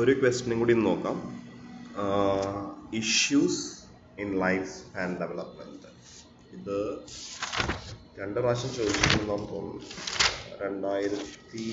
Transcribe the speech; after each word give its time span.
ഒരു 0.00 0.12
ക്വസ്റ്റ്യനും 0.20 0.58
കൂടി 0.62 0.74
നോക്കാം. 0.88 1.16
Issues 3.00 3.60
in 4.22 4.30
life 4.44 4.72
and 5.02 5.16
development 5.22 5.88
ഇത് 6.56 6.76
രണ്ട് 8.20 8.38
പ്രാവശ്യം 8.40 8.72
ചോദിച്ചിട്ടുണ്ടെന്ന് 8.78 9.48
തോന്നുന്നു. 9.52 9.80
രണ്ടായിരത്തി 10.62 11.64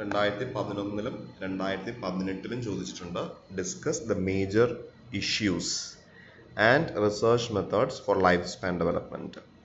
രണ്ടായിരത്തി 0.00 0.46
പതിനൊന്നിലും 0.56 1.16
രണ്ടായിരത്തി 1.42 1.92
പതിനെട്ടിലും 2.00 2.58
ചോദിച്ചിട്ടുണ്ട്. 2.68 3.22
Discuss 3.60 4.02
the 4.10 4.16
major 4.30 4.70
issues 5.20 5.74
and 6.70 6.88
research 7.04 7.52
methods 7.52 8.02
for 8.06 8.18
life 8.28 8.46
span 8.54 8.74
development 8.82 9.55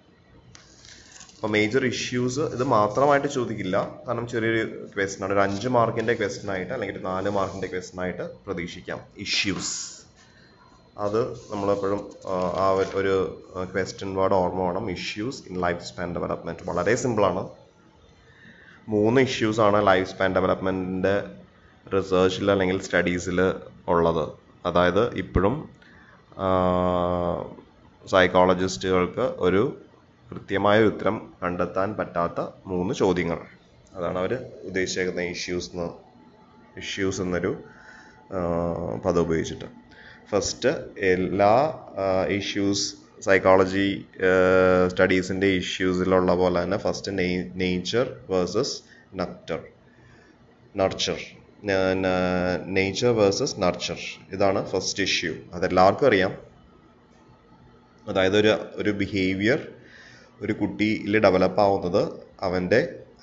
അപ്പോൾ 1.41 1.51
മേജർ 1.51 1.86
ഇഷ്യൂസ് 1.86 2.39
ഇത് 2.39 2.63
മാത്രമായിട്ട് 2.63 3.27
ചോദിക്കില്ല. 3.27 3.95
കാരണം 4.07 4.27
ചെറിയൊരു 4.27 4.87
ക്വസ്റ്റൻ 4.95 5.23
ആണ്. 5.23 5.33
ഒരു 5.33 5.39
അഞ്ച് 5.39 5.67
മാർക്കിന്റെ 5.67 6.14
ക്വസ്റ്റൻ 6.14 6.51
ആയിട്ട് 6.51 6.73
അല്ലെങ്കിൽ 6.73 6.97
ഒരു 6.97 7.04
നാല് 7.04 7.29
മാർക്കിന്റെ 7.29 7.67
ക്വസ്റ്റൻ 7.67 8.01
ആയിട്ട് 8.01 8.45
പ്രതീക്ഷിക്കാം. 8.45 9.00
ഇഷ്യൂസ് 9.17 10.01
അത് 10.97 11.31
നമ്മളെപ്പോഴും 11.33 12.11
ആ, 12.27 12.69
ഒരു- 12.95 13.65
ക്വസ്റ്റ്യൻ 13.73 14.15
വേർഡ് 14.15 14.33
ഓർമ്മ 14.33 14.61
വേണം. 14.61 14.91
Issues 14.91 15.43
in 15.47 15.61
life 15.61 15.83
span 15.83 16.15
development 16.15 16.69
വളരെ 16.69 16.95
സിമ്പിൾ 16.95 17.25
ആണ്. 17.25 17.50
മൂന്ന് 18.87 19.21
ഇഷ്യൂസ് 19.21 19.59
ആണ് 19.59 19.87
ലൈഫ് 19.87 20.09
സ്പാൻ 20.09 20.36
ഡെവലപ്മെന്റിന്റെ 20.36 21.23
റിസേർച്ചിൽ 21.97 22.51
അല്ലെങ്കിൽ 22.51 22.81
സ്റ്റഡീസിൽ 22.81 23.53
ഉള്ളത്. 23.87 24.29
അതായത് 24.65 25.14
ഇപ്പോഴും 25.14 25.69
സൈക്കോളജിസ്റ്റുകൾക്ക് 28.09 29.33
ഒരു 29.37 29.78
കൃത്യമായ 30.32 30.84
ഉത്തരം 30.90 31.16
കണ്ടെത്താൻ 31.44 31.90
പറ്റാത്ത 32.00 32.40
മൂന്ന് 32.72 32.94
ചോദ്യങ്ങൾ. 32.94 33.40
അതാണ് 33.96 34.18
അവർ 34.18 34.34
ഉദ്ദേശിച്ചേക്കുന്ന 34.68 35.22
ഇഷ്യൂസ് 35.22 35.70
എന്ന് 35.73 35.88
ഇഷ്യൂസ് 36.82 37.22
എന്നൊരു 37.22 37.52
പദം 39.06 39.22
ഉപയോഗിച്ചിട്ട്. 39.22 39.68
ഫസ്റ്റ് 40.32 40.72
എല്ലാ 41.14 41.54
ഇഷ്യൂസ് 42.38 42.86
സൈക്കോളജി 43.26 43.90
സ്റ്റഡീസിന്റെ 44.92 45.48
ഇഷ്യൂസിലുള്ള 45.62 46.36
പോലെ 46.42 46.64
തന്നെ 46.64 46.78
first 46.78 47.12
nature 47.64 48.08
versus 48.30 48.76
nurture 49.22 49.60
nurture 50.78 51.20
nature 52.78 53.12
versus 53.20 53.56
nurture 53.66 54.00
ഇതാണ് 54.36 54.62
ഫസ്റ്റ് 54.72 55.04
ഇഷ്യൂ 55.10 55.34
അതെല്ലാവർക്കും 55.54 56.08
അറിയാം. 56.08 56.34
അതായത് 58.10 58.38
ഒരു 58.40 58.54
ഒരു 58.82 58.92
ബിഹേവിയർ 59.04 59.62
ഒരു 60.44 60.53
കുട്ടിയിൽ 60.53 61.14
ഡെവലപ്പ് 61.25 61.61
ആവുന്നത് 61.61 62.03
അവന്റെ 62.45 62.80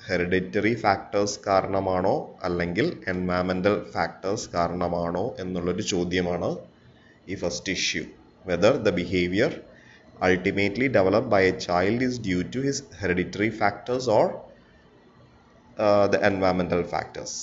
ഹെറിഡിറ്ററി 0.07 0.73
ഫാക്ടേഴ്സ് 0.83 1.39
കാരണമാണോ 1.47 2.13
അല്ലെങ്കിൽ 2.43 2.85
എൻവയറമെന്റൽ 3.07 3.75
ഫാക്ടേഴ്സ് 3.93 4.49
കാരണമാണോ 4.53 5.35
എന്നുള്ളൊരു 5.39 5.81
ചോദ്യമാണ് 5.81 6.49
ഈ 7.31 7.35
first 7.35 7.73
issue 7.79 8.03
whether 8.45 8.75
the 8.83 8.89
behaviour 8.89 9.51
ultimately 10.21 10.87
develop 10.97 11.29
by 11.29 11.41
a 11.49 11.53
child 11.59 12.05
is 12.07 12.19
due 12.27 12.39
to 12.55 12.59
his 12.67 12.83
hereditary 13.01 13.49
factors 13.61 14.09
or 14.09 14.25
the 16.13 16.15
environmental 16.29 16.83
factors 16.93 17.37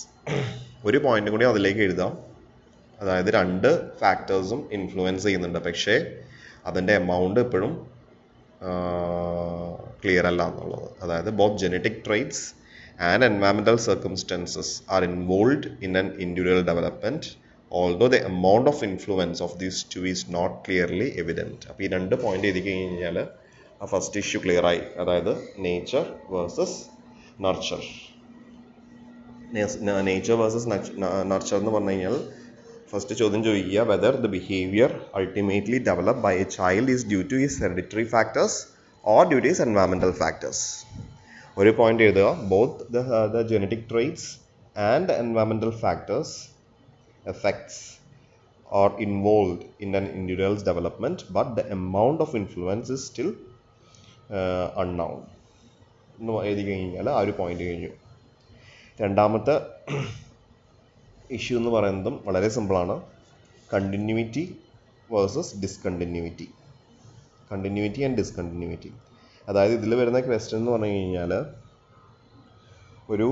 ഒരു 0.84 0.98
പോയിന്റ് 0.98 1.30
കൂടി 1.30 1.44
അതിലേക്ക് 1.44 1.80
എഴുതാം. 1.80 2.12
അതായത് 3.00 3.30
രണ്ട് 3.38 3.68
ഫാക്ടേഴ്സും 4.00 4.60
ഇൻഫ്ലുവൻസ് 4.72 5.24
ചെയ്യുന്നുണ്ട്. 5.24 5.58
പക്ഷേ 5.58 5.94
അതിന്റെ 6.66 6.92
എമൗണ്ട് 7.02 7.40
എപ്പോഴും 7.40 7.72
ക്ലിയർ 10.02 10.26
അല്ല 10.30 10.42
എന്നുള്ളത്. 10.50 10.88
അതായത് 11.02 11.30
both 11.40 11.58
genetic 11.64 11.98
traits 12.06 12.44
and 13.08 13.24
environmental 13.30 13.76
circumstances 13.88 14.74
are 14.94 15.02
involve 15.10 15.72
in 15.86 15.92
an 16.00 16.06
individual 16.26 16.62
development 16.70 17.28
although 17.72 18.06
the 18.14 18.18
amount 18.30 18.68
of 18.72 18.82
influence 18.88 19.40
of 19.46 19.56
these 19.62 19.80
two 19.94 20.00
is 20.12 20.24
not 20.36 20.56
clearly 20.66 21.08
evident 21.22 21.66
അപ്പോൾ 21.70 21.84
ഈ 21.84 21.88
രണ്ട് 21.96 22.14
പോയിന്റ് 22.24 22.46
എഴുതി 22.50 22.62
കഴിഞ്ഞാൽ 22.68 23.18
ആ 23.82 23.86
ഫസ്റ്റ് 23.92 24.20
ഇഷ്യൂ 24.24 24.40
ക്ലിയർ 24.44 24.66
ആയി. 24.72 24.82
അതായത് 25.02 25.32
nature 25.66 26.04
versus 26.34 26.78
nurture 27.46 27.82
nature 30.08 30.36
versus 30.42 30.68
nurture 31.32 31.56
എന്ന് 31.58 31.72
പറഞ്ഞു 31.76 31.90
കഴിഞ്ഞാൽ 31.90 32.16
ഫസ്റ്റ് 32.92 33.14
ചോദ്യം 33.20 33.42
ചോദിക്കുക 33.46 33.84
whether 33.92 34.16
the 34.24 34.30
behaviour 34.36 34.92
ultimately 35.20 35.80
develop 35.88 36.22
by 36.26 36.34
a 36.44 36.46
child 36.58 36.92
is 36.94 37.06
due 37.12 37.20
to 37.32 37.38
is 37.46 37.58
hereditary 37.64 38.06
factors 38.14 38.58
or 39.14 39.22
due 39.32 39.40
to 39.46 39.50
is 39.54 39.62
environmental 39.66 40.14
factors 40.22 40.64
ഒരു 41.60 41.70
പോയിന്റ് 41.80 42.06
എഴുതുക. 42.06 42.30
Both 42.54 42.86
the 42.96 43.02
the 43.34 43.44
genetic 43.52 43.84
traits 43.92 44.30
and 44.92 45.18
environmental 45.24 45.74
factors 45.84 46.34
effects 47.34 47.82
are 48.70 48.92
involved 49.04 49.60
in 49.84 49.94
an 49.94 50.06
development, 50.68 51.18
but 51.36 51.54
the 51.56 51.64
amount 51.70 52.20
of 52.24 52.34
influence 52.34 52.88
is 52.94 53.02
still 53.10 53.30
uh, 54.38 54.66
unknown. 54.82 55.18
എന്ന് 56.18 56.32
എഴുതി 56.48 56.62
കഴിഞ്ഞാൽ 56.68 57.06
ആ 57.14 57.16
ഒരു 57.24 57.32
point 57.38 57.64
കഴിഞ്ഞു. 57.68 57.90
രണ്ടാമത്തെ 59.02 59.54
issue 61.30 61.58
എന്ന് 61.58 61.70
പറയുന്നതും 61.70 62.20
വളരെ 62.24 62.48
സിമ്പിളാണ് 62.48 63.02
continuity 63.72 64.44
versus 65.10 65.56
discontinuity 65.60 66.46
continuity 67.52 68.02
and 68.02 68.16
discontinuity 68.16 68.90
അതായത് 69.48 69.72
ഇതിൽ 69.72 69.94
വരുന്ന 69.94 70.20
ക്വസ്റ്റ്യൻ 70.20 70.58
എന്ന് 70.60 70.72
പറഞ്ഞു 70.72 70.86
കഴിഞ്ഞാൽ 70.86 71.32
ഒരു 73.08 73.28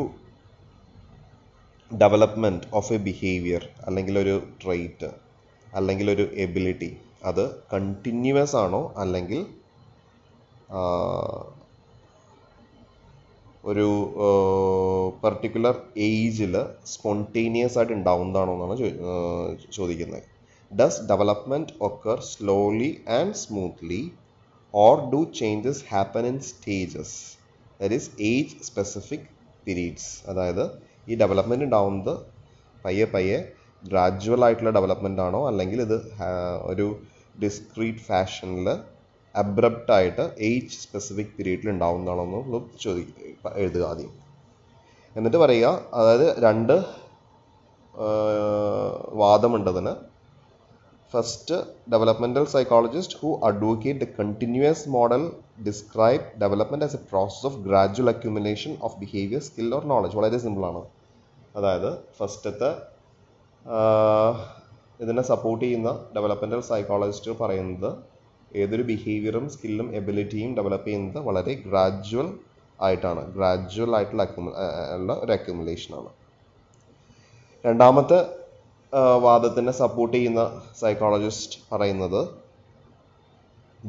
ഡെവലപ്മെന്റ് 1.91 2.67
ഓഫ് 2.73 2.93
എ 2.93 2.97
ബിഹേവിയർ 2.97 3.69
അല്ലെങ്കിൽ 3.87 4.19
ഒരു 4.19 4.37
ട്രെയ്റ്റ് 4.63 5.11
അല്ലെങ്കിൽ 5.67 6.11
ഒരു 6.11 6.23
എബിലിറ്റി 6.37 6.91
അത് 7.25 7.45
കണ്ടിന്യൂവസ് 7.73 8.57
ആണോ 8.57 8.95
അല്ലെങ്കിൽ 8.97 9.41
ഒരു 13.65 13.87
പെർട്ടിക്കുലർ 15.23 15.75
ഏജിൽ 16.09 16.55
സ്പോണ്ടേനിയസ് 16.93 17.77
ആയിട്ട് 17.79 17.95
ഉണ്ടാവുന്നതാണോ 17.99 18.55
എന്നാണ് 18.57 18.77
ചോദിക്കുന്നത്. 19.77 20.25
Does 20.71 21.03
development 21.11 21.75
occur 21.89 22.19
slowly 22.31 22.91
and 23.19 23.39
smoothly 23.43 24.03
or 24.75 24.95
do 25.13 25.21
changes 25.41 25.85
happen 25.91 26.27
in 26.31 26.39
stages 26.51 27.17
that 27.81 27.97
is 27.99 28.11
age 28.31 28.57
specific 28.69 29.29
periods 29.67 30.11
അതായത് 30.31 30.65
ഈ 31.09 31.17
ഡെവലപ്മെന്റ് 31.23 31.67
ഉണ്ടാവുന്നത് 31.69 32.15
പയ്യെ 32.85 33.07
പയ്യെ 33.15 33.39
ഗ്രാജുവൽ 33.83 34.43
ആയിട്ടുള്ള 34.47 34.73
ഡെവലപ്മെന്റ് 34.79 35.23
ആണോ 35.27 35.41
അല്ലെങ്കിൽ 35.51 35.81
ഇത് 35.87 35.97
ഒരു 36.71 36.87
ഡിസ്ക്രീറ്റ് 37.43 38.05
ഫാഷനിൽ 38.09 38.69
അബ്രപ്റ്റ് 39.43 39.93
ആയിട്ട് 39.97 40.25
ഏജ് 40.49 40.77
സ്പെസിഫിക് 40.85 41.33
പീരീഡിൽ 41.37 41.69
ഉണ്ടാവുന്നതാണോ 41.75 42.25
എന്ന് 42.47 42.61
ചോദി 42.85 43.03
എഴുതുക 43.63 43.85
ആദ്യം. 43.91 44.13
എന്നിട്ട് 45.17 45.39
പറയുക 45.45 45.69
അതായത് 46.01 46.29
രണ്ട് 46.47 46.75
വാദമുണ്ടതിന്. 49.23 49.23
വാദമുണ്ട് 49.23 50.13
first 51.15 51.57
developmental 51.93 52.45
psychologist 52.55 53.19
who 53.21 53.29
advocate 53.49 54.01
the 54.05 54.07
continuous 54.19 54.89
model 54.95 55.23
describe 55.67 56.25
development 56.43 56.87
as 56.87 56.97
a 56.99 57.03
process 57.11 57.45
of 57.49 57.59
gradual 57.67 58.09
accumulation 58.15 58.73
of 58.87 58.97
behaviour 59.03 59.43
skill 59.49 59.69
or 59.77 59.85
knowledge 59.93 60.17
വളരെ 60.21 60.39
സിമ്പിളാണ് 60.45 60.83
അതായത് 61.57 61.91
ഫസ്റ്റത്തെ 62.19 62.71
ഇതിനെ 65.01 65.23
സപ്പോർട്ട് 65.31 65.63
ചെയ്യുന്ന 65.65 65.93
ഡെവലപ്മെന്റൽ 66.17 66.61
സൈക്കോളജിസ്റ്റ് 66.71 67.39
പറയുന്നത് 67.43 67.91
ഏതൊരു 68.63 68.85
ബിഹേവിയറും 68.91 69.47
സ്കില്ലും 69.55 69.89
എബിലിറ്റിയും 69.99 70.51
ഡെവലപ്പ് 70.59 70.89
ചെയ്യുന്നത് 70.89 71.19
വളരെ 71.29 71.53
ഗ്രാജുവൽ 71.67 72.29
ആയിട്ടാണ്. 72.87 73.23
ഗ്രാജുവൽ 73.37 73.93
ആയിട്ടുള്ള 73.97 74.25
ഉള്ള 74.97 75.13
ഒരു 75.25 75.33
അക്യുമുലേഷനാണ് 75.37 76.11
രണ്ടാമത്തെ 77.65 78.19
വാദത്തിനെ 79.27 79.73
സപ്പോർട്ട് 79.83 80.15
ചെയ്യുന്ന 80.17 80.43
സൈക്കോളജിസ്റ്റ് 80.81 81.59
പറയുന്നത് 81.71 82.21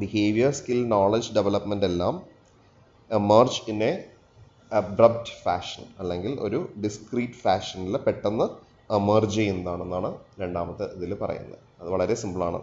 ബിഹേവിയർ 0.00 0.52
സ്കിൽ 0.58 0.80
നോളജ് 0.94 1.32
ഡെവലപ്മെന്റ് 1.36 1.86
എല്ലാം 1.90 2.14
emerge 3.10 3.60
in 3.72 3.78
a 3.90 3.92
abrupt 4.80 5.34
fashion 5.44 5.84
അല്ലെങ്കിൽ 6.00 6.32
ഒരു 6.46 6.58
ഡിസ്ക്രീറ്റ് 6.84 7.38
ഫാഷനിൽ 7.42 7.96
പെട്ടെന്ന് 8.06 8.46
എമർജ് 8.98 9.36
ചെയ്യുന്നതാണെന്നാണ് 9.40 10.10
രണ്ടാമത്തെ 10.42 10.86
ഇതിൽ 10.96 11.12
പറയുന്നത്. 11.22 11.60
അത് 11.80 11.88
വളരെ 11.94 12.14
സിമ്പിളാണ് 12.22 12.60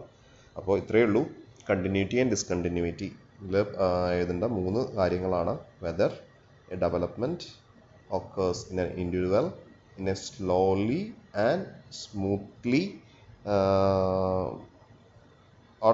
അപ്പോൾ 0.58 0.74
ഇത്രയേ 0.82 1.06
ഉള്ളൂ. 1.08 1.22
കണ്ടിന്യൂറ്റി 1.69 2.19
ആൻഡ് 2.21 2.33
ഡിസ്കണ്ടിന്യൂറ്റി 2.35 3.09
ഇതിൽ 3.41 3.57
എഴുതേണ്ട 4.19 4.45
മൂന്ന് 4.59 4.81
കാര്യങ്ങളാണ് 4.99 5.55
whether 5.85 6.13
a 6.73 6.77
development 6.85 7.47
occurs 8.17 8.59
in 8.71 8.79
an 8.79 8.91
individual 9.03 9.47
in 9.97 10.07
a 10.07 10.15
slowly 10.15 11.01
and 11.47 11.67
smoothly 11.89 12.83
uh, 13.45 14.47
or 15.81 15.93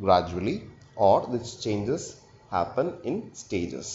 gradually 0.00 0.56
or 0.96 1.16
these 1.32 1.54
changes 1.56 2.02
happen 2.50 2.88
in 3.04 3.16
stages 3.34 3.88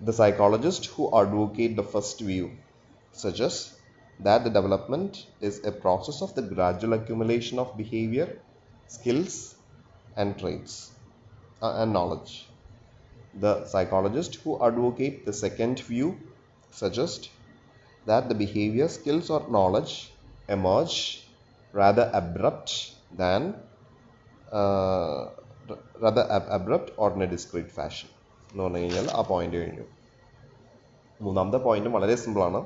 The 0.00 0.12
psychologists 0.12 0.86
who 0.86 1.04
advocate 1.14 1.74
the 1.74 1.82
first 1.84 2.20
view 2.20 2.46
suggest 3.14 3.60
that 4.20 4.44
the 4.44 4.50
development 4.50 5.26
is 5.40 5.64
a 5.64 5.72
process 5.72 6.20
of 6.20 6.34
the 6.34 6.42
gradual 6.42 6.92
accumulation 6.92 7.58
of 7.58 7.76
behavior, 7.76 8.26
skills, 8.88 9.54
and 10.15 10.37
traits 10.37 10.91
uh, 11.61 11.81
and 11.81 11.93
knowledge. 11.93 12.47
The 13.33 13.65
psychologists 13.65 14.35
who 14.35 14.63
advocate 14.63 15.25
the 15.25 15.33
second 15.33 15.79
view 15.81 16.17
suggest 16.71 17.29
that 18.05 18.29
the 18.29 18.35
behavior, 18.35 18.87
skills, 18.87 19.29
or 19.29 19.41
knowledge 19.49 20.11
emerge 20.49 21.27
rather 21.73 22.09
abrupt 22.13 22.91
than 23.13 23.55
uh, 24.51 25.29
rather 25.99 26.27
ab- 26.29 26.49
abrupt 26.49 26.91
or 26.97 27.13
in 27.13 27.21
a 27.21 27.27
discrete 27.27 27.71
fashion. 27.71 28.09
എന്ന് 28.51 28.63
പറഞ്ഞു 28.63 28.77
കഴിഞ്ഞാൽ 28.77 29.05
ആ 29.09 29.21
point 29.21 29.57
കഴിഞ്ഞു 29.57 29.85
മൂന്നാമത്തെ 31.19 31.57
point 31.57 31.89
വളരെ 31.89 32.15
സിമ്പിളാണ് 32.15 32.59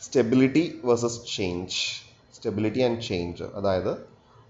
stability 0.00 0.80
versus 0.84 1.20
change 1.36 1.78
stability 2.34 2.80
and 2.80 3.00
change 3.02 3.42
അതായത് 3.42 3.92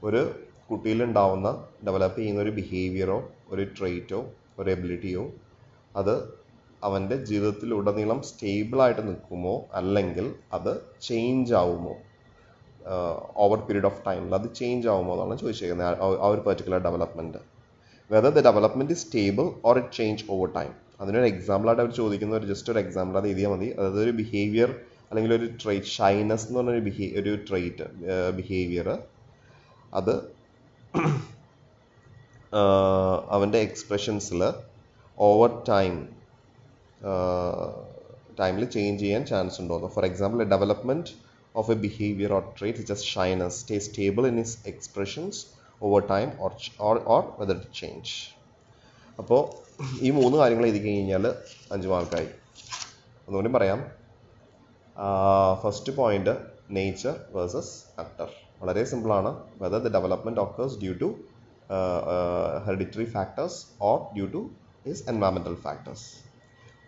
ഒരു 0.02 0.22
കുട്ടിയിലുണ്ടാവുന്ന 0.70 1.49
ഡെവലപ്പ് 1.87 2.19
ചെയ്യുന്ന 2.19 2.40
ഒരു 2.40 2.50
ബിഹേവിയറോ 2.50 3.31
ഒരു 3.50 3.64
ട്രെയ്റ്റോ 3.78 4.20
ഒരു 4.58 4.70
എബിലിറ്റിയോ 4.70 5.32
അത് 5.96 6.40
അവന്റെ 6.84 7.17
ജീവിതത്തിലുടനീളം 7.17 8.22
സ്റ്റേബിളായിട്ട് 8.22 9.08
നിൽക്കുമോ? 9.08 9.64
അല്ലെങ്കിൽ 9.72 10.34
അത് 10.52 10.81
ചേഞ്ച് 11.02 11.55
ആവുമോ? 11.55 11.94
ഓവർ 13.37 13.58
പീരീഡ് 13.58 13.84
ഓഫ് 13.84 14.06
ടൈമിൽ 14.06 14.34
അത് 14.34 14.55
ചേഞ്ച് 14.55 14.88
ആവുമോ 14.88 15.12
എന്നാണ് 15.12 15.38
ചോദിച്ചേക്കുന്നത്. 15.38 15.87
ആ- 16.02 16.28
ഒരു 16.28 16.40
particular 16.40 16.82
development 16.82 17.38
whether 18.11 18.31
the 18.31 18.44
development 18.44 18.93
is 18.93 19.06
stable 19.06 19.50
or 19.64 19.78
it 19.78 19.93
change 19.93 20.25
over 20.31 20.49
time 20.56 20.72
അതിനൊരു 21.00 21.26
എക്സാമ്പിളായിട്ട് 21.26 21.82
അവർ 21.82 21.90
ചോദിക്കുന്ന 21.90 22.37
ഒരു 22.37 22.46
ജസ്റ്റ് 22.46 22.72
ഒരു 22.72 22.78
എക്സാമ്പിൾ 22.78 23.19
അത് 23.19 23.28
എഴുതിയാൽ 23.28 23.50
മതി. 23.50 23.69
അതായത് 23.70 24.02
ഒരു 24.02 24.11
ബിഹേവിയർ 24.11 24.70
അല്ലെങ്കിൽ 25.11 25.34
ഒരു 25.34 25.49
ട്രേറ്റ് 25.64 25.87
ഷൈനസ് 25.87 26.46
എന്ന് 26.46 26.58
പറഞ്ഞൊരു 26.58 26.81
ബിഹേ 26.81 27.20
ഒരു 27.20 27.38
ട്രേറ്റ് 27.49 27.87
ബിഹേവിയർ 28.31 28.88
അത് 29.94 30.40
അവന്റെ 33.35 33.59
എക്സ്പ്രഷൻസിൽ 33.59 34.41
ഓവർ 35.19 35.51
ടൈം 35.69 35.95
ടൈമിൽ 38.41 38.65
ചേഞ്ച് 38.65 39.01
ചെയ്യാൻ 39.03 39.27
ചാൻസ് 39.27 39.61
ഉണ്ടോ 39.61 39.89
for 39.95 40.05
example 40.05 40.45
development 40.45 41.11
of 41.57 41.71
a 41.71 41.75
behaviour 41.75 42.33
or 42.33 42.45
trait 42.59 42.79
just 42.79 43.09
shyness 43.15 43.57
stay 43.61 43.79
stable 43.79 44.27
in 44.27 44.37
his 44.39 44.59
expressions 44.67 45.41
over 45.83 46.03
time 46.07 46.29
or 46.41 46.53
or 47.15 47.25
whether 47.41 47.57
to 47.57 47.71
change 47.81 48.13
അപ്പോൾ 49.19 49.41
ഈ 50.03 50.11
മൂന്ന് 50.11 50.39
കാര്യങ്ങൾ 50.39 50.67
എഴുതി 50.67 50.81
കഴിഞ്ഞാൽ 50.85 51.27
അഞ്ച് 51.73 51.89
മാർക്കായി. 51.89 52.29
ഒന്നുകൂടി 53.29 53.49
പറയാം. 53.49 53.81
ഫസ്റ്റ് 55.63 55.93
പോയിന്റ് 55.93 56.35
നേച്ചർ 56.71 57.15
വേഴ്സസ് 57.33 57.73
അക്ടർ 57.99 58.31
വളരെ 58.62 58.83
സിമ്പിളാണ് 58.93 59.31
whether 59.62 59.81
the 59.87 59.91
development 59.97 60.41
occurs 60.45 60.77
due 60.83 60.95
to 61.03 61.09
hereditary 62.67 63.07
factors 63.17 63.59
or 63.91 63.99
due 64.17 64.27
to 64.37 64.43
is 64.93 65.03
environmental 65.12 65.57
factors 65.67 66.07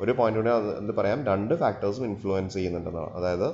ഒരു 0.03 0.13
പോയിന്റ് 0.19 0.39
കൂടി 0.41 0.51
അത് 0.81 0.93
പറയാം? 0.99 1.19
രണ്ട് 1.31 1.55
ഫാക്ടേഴ്സും 1.63 2.05
ഇൻഫ്ലുവൻസ് 2.11 2.55
ചെയ്യുന്നുണ്ടെന്നാണ്. 2.59 3.11
അതായത് 3.19 3.49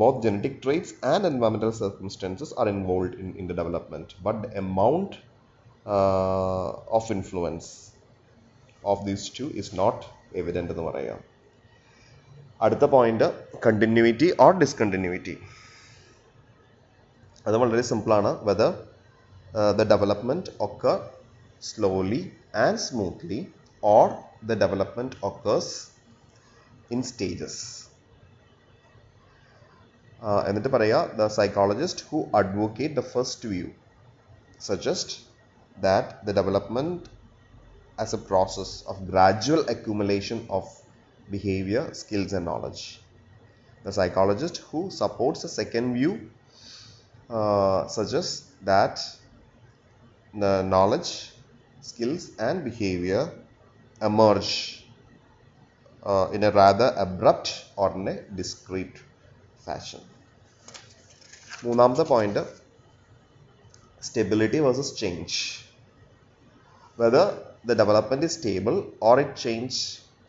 both 0.00 0.20
genetic 0.26 0.58
traits 0.64 0.94
and 1.12 1.26
environmental 1.30 1.72
circumstances 1.80 2.54
are 2.60 2.68
involve 2.74 3.12
in 3.22 3.28
in 3.40 3.46
the 3.50 3.56
development 3.60 4.14
but 4.26 4.42
amount 4.62 5.16
of 6.98 7.08
influence 7.16 7.68
of 8.92 9.02
these 9.08 9.26
two 9.38 9.46
is 9.60 9.70
not 9.82 10.02
evident 10.40 10.72
എന്ന് 10.74 10.86
പറയാം. 10.88 11.20
അടുത്ത 12.66 12.84
പോയിന്റ് 12.96 13.28
കണ്ടിന്യൂറ്റി 13.66 14.28
ഓർ 14.44 14.52
ഡിസ്കണ്ടിന്യൂറ്റി 14.62 15.36
അത് 17.46 17.56
വളരെ 17.62 17.82
സിമ്പിളാണ് 17.90 18.30
whether 18.48 18.72
the 19.80 19.84
development 19.92 20.52
occur 20.66 20.98
slowly 21.68 22.22
and 22.64 22.82
smoothly 22.86 23.40
or 23.82 24.06
the 24.50 24.58
development 24.64 25.18
occurs 25.30 25.74
in 26.96 27.02
stages 27.10 27.62
എന്നിട്ട് 30.48 30.70
പറയുക 30.76 31.00
the 31.20 31.26
psychologist 31.38 32.04
who 32.10 32.20
advocate 32.40 32.96
the 33.00 33.04
first 33.12 33.48
view 33.52 33.68
suggest 34.68 35.16
that 35.76 36.12
the 36.28 36.38
development 36.40 37.14
as 37.98 38.12
a 38.12 38.18
process 38.20 38.82
of 38.82 39.06
gradual 39.06 39.60
accumulation 39.66 40.46
of 40.50 40.64
behavior, 41.28 41.92
skills, 41.94 42.32
and 42.32 42.44
knowledge. 42.44 43.00
The 43.84 43.92
psychologist 43.92 44.58
who 44.70 44.90
supports 44.92 45.42
the 45.42 45.48
second 45.50 45.94
view 45.94 46.12
uh, 47.30 47.86
suggests 47.88 48.52
that 48.62 49.00
the 50.34 50.62
knowledge, 50.62 51.32
skills, 51.80 52.30
and 52.38 52.64
behavior 52.64 53.30
emerge 54.02 54.86
uh, 56.04 56.28
in 56.32 56.44
a 56.44 56.50
rather 56.50 56.94
abrupt 56.96 57.66
or 57.76 57.92
in 57.94 58.08
a 58.08 58.16
discrete 58.40 58.98
fashion. 59.66 60.02
മൂന്നാമത്തെ 61.66 62.04
point 62.10 62.42
stability 64.06 64.58
versus 64.64 64.92
change 65.02 65.38
whether 67.00 67.24
the 67.68 67.74
development 67.74 68.22
is 68.26 68.32
stable 68.40 68.78
or 69.06 69.14
it 69.22 69.30
change 69.44 69.76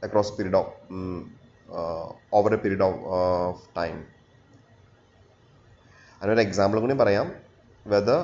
across 0.05 0.29
period 0.37 0.55
of 0.55 0.67
um, 0.89 1.31
uh, 1.79 2.07
over 2.37 2.49
a 2.53 2.57
period 2.57 2.81
of 2.81 2.95
uh, 3.17 3.49
time 3.79 3.99
അതിനൊരു 6.19 6.43
example 6.47 6.77
കൂടി 6.83 6.95
പറയാം. 7.03 7.27
Whether 7.85 8.21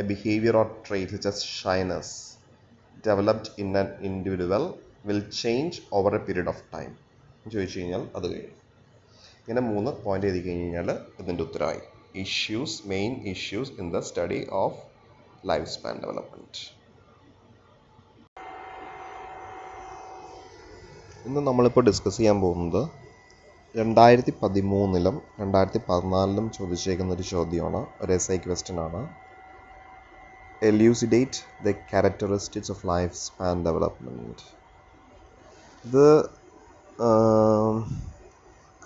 a 0.00 0.04
behaviour 0.10 0.56
or 0.60 0.68
trait 0.86 1.22
such 1.26 1.40
shyness 1.60 2.12
developed 3.06 3.50
in 3.62 3.70
in 4.08 4.14
an 4.54 4.64
will 5.08 5.22
change 5.42 5.78
over 5.98 6.12
a 6.18 6.20
a 6.42 6.44
of 6.52 6.62
time 6.74 6.90
എന്ന് 7.36 7.52
ചോദിച്ചു 7.54 7.78
കഴിഞ്ഞാൽ 7.78 8.02
അത് 8.18 8.26
കഴിയും 8.32 8.54
ഇങ്ങനെ 9.40 9.62
മൂന്ന് 9.70 9.90
പോയിന്റ് 10.04 10.26
എഴുതി 10.28 10.40
കഴിഞ്ഞ് 10.44 10.64
കഴിഞ്ഞാൽ 10.66 10.90
ഇതിന്റെ 11.22 11.42
ഉത്തരമായി. 11.46 11.82
Issues 12.24 12.76
main 12.92 13.12
issues 13.32 13.72
in 13.80 13.86
the 13.94 14.00
study 14.08 14.40
of 14.62 14.78
life 15.50 15.66
span 15.74 15.96
development 16.04 16.62
ഇന്ന് 21.28 21.40
നമ്മളിപ്പോൾ 21.48 21.84
ഡിസ്കസ് 21.90 22.18
ചെയ്യാൻ 22.20 22.38
പോകുന്നത് 22.44 22.82
രണ്ടായിരത്തി 23.76 24.32
പതിമൂന്നിലും 24.42 25.22
രണ്ടായിരത്തി 25.40 25.80
പതിനാലിലും 25.88 26.50
ചോദിച്ചേക്കുന്ന 26.50 27.14
ഒരു 27.14 27.22
ചോദ്യമാണ്. 27.22 27.86
ഒരു 28.00 28.12
എസ് 28.12 28.30
ഐ 28.32 28.36
ക്വസ്റ്റ്യൻ 28.36 28.80
ആണ്. 28.80 29.00
Elucidate 30.62 31.40
the 31.64 31.70
characteristics 31.70 32.70
of 32.70 32.86
life 32.88 33.14
span 33.14 33.64
development 33.64 34.44
ഇത് 35.84 36.04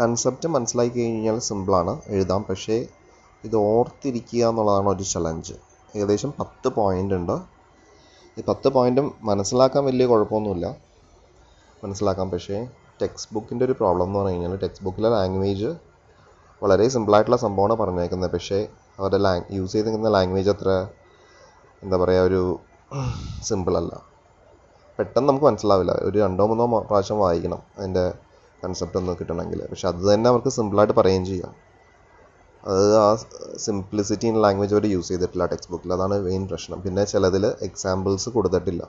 കൺസെപ്റ്റ് 0.01 0.49
മനസ്സിലാക്കി 0.49 0.99
കഴിഞ്ഞാൽ 1.03 1.39
സിമ്പിളാണ് 1.39 1.95
എഴുതാം. 2.07 2.43
പക്ഷേ 2.51 2.79
ഇത് 3.45 3.57
ഓർത്തിരിക്കുക 3.57 4.43
എന്നുള്ളതാണ് 4.49 4.89
ഒരു 4.89 5.03
ചലഞ്ച് 5.03 5.55
ഏകദേശം 5.97 6.33
പത്ത് 6.41 6.69
പോയിന്റ് 6.69 7.15
ഉണ്ട്. 7.15 7.37
ഈ 8.39 8.43
പത്ത് 8.49 8.69
പോയിന്റും 8.69 9.15
മനസ്സിലാക്കാൻ 9.23 9.85
വലിയ 9.85 10.07
കുഴപ്പമൊന്നുമില്ല. 10.07 10.67
മനസ്സിലാക്കാം. 11.85 12.31
പക്ഷേ 12.31 12.59
ടെക്സ്റ്റ് 13.03 13.35
ബുക്കിന്റെ 13.35 13.65
ഒരു 13.65 13.73
പ്രോബ്ലം 13.73 14.07
എന്ന് 14.07 14.19
പറഞ്ഞു 14.19 14.35
കഴിഞ്ഞാൽ 14.35 14.57
ടെക്സ്റ്റ് 14.57 14.85
ബുക്കിലെ 14.85 15.09
ലാംഗ്വേജ് 15.09 15.71
വളരെ 16.63 16.89
സിമ്പിളായിട്ടുള്ള 16.89 17.37
സംഭവമാണ് 17.37 17.75
പറഞ്ഞേക്കുന്നത്. 17.81 18.31
പക്ഷേ 18.31 18.69
അവരുടെ 18.99 19.19
ലാങ് 19.19 19.45
യൂസ് 19.51 19.73
ചെയ്തിരിക്കുന്ന 19.73 20.09
ലാംഗ്വേജ് 20.09 20.51
അത്ര 20.51 20.71
എന്താ 21.83 21.97
പറയുക 21.97 22.31
ഒരു 22.31 22.59
സിമ്പിളല്ല. 23.49 23.93
പെട്ടെന്ന് 24.99 25.29
നമുക്ക് 25.29 25.47
മനസ്സിലാവില്ല. 25.47 25.93
ഒരു 25.93 26.19
രണ്ടോ 26.19 26.47
മൂന്നോ 26.47 26.67
പ്രാവശ്യം 26.79 27.19
വായിക്കണം 27.19 27.61
അതിന്റെ 27.79 28.05
കൺസെപ്റ്റ് 28.65 28.99
ഒന്ന് 28.99 29.13
കിട്ടണമെങ്കിൽ 29.21 29.61
പക്ഷെ 29.71 29.89
അത് 29.89 30.15
തന്നെ 30.15 30.29
അവർക്ക് 30.31 30.49
സിമ്പിളായിട്ട് 30.49 30.95
പറയുകയും 31.01 31.25
ചെയ്യാം. 31.27 31.53
അത് 32.65 32.97
ആ 32.97 33.09
സിംപ്ലിസിറ്റി 33.67 34.27
ഇൻ 34.27 34.37
ലാംഗ്വേജ് 34.45 34.75
അവർ 34.75 34.87
യൂസ് 34.87 35.09
ചെയ്തിട്ടില്ല 35.09 35.47
ടെക്സ്റ്റ് 35.47 35.73
ബുക്കിൽ 35.73 35.93
അതാണ് 35.93 36.17
മെയിൻ 36.25 36.49
പ്രശ്നം. 36.49 36.81
പിന്നെ 36.81 37.05
ചിലതിൽ 37.05 37.47
എക്സാമ്പിൾസ് 37.69 38.29
കൊടുത്തിട്ടില്ല. 38.29 38.83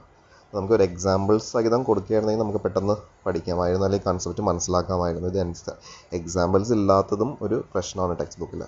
നമുക്ക് 0.56 0.74
ഒരു 0.78 0.84
എക്സാമ്പിൾസ് 0.90 1.48
സഹിതം 1.54 1.82
കൊടുക്കുകയായിരുന്നെങ്കിൽ 1.88 2.44
നമുക്ക് 2.44 2.62
പെട്ടെന്ന് 2.66 2.96
പഠിക്കാമായിരുന്നു 3.26 3.86
അല്ലെങ്കിൽ 3.88 4.08
കൺസെപ്റ്റ് 4.10 4.44
മനസ്സിലാക്കാമായിരുന്നു. 4.50 5.30
ഇത് 5.34 5.40
എക്സാമ്പിൾസ് 6.20 6.74
ഇല്ലാത്തതും 6.78 7.32
ഒരു 7.48 7.58
പ്രശ്നമാണ് 7.74 8.14
ടെക്സ്റ്റ് 8.20 8.42
ബുക്കിൽ 8.44 8.64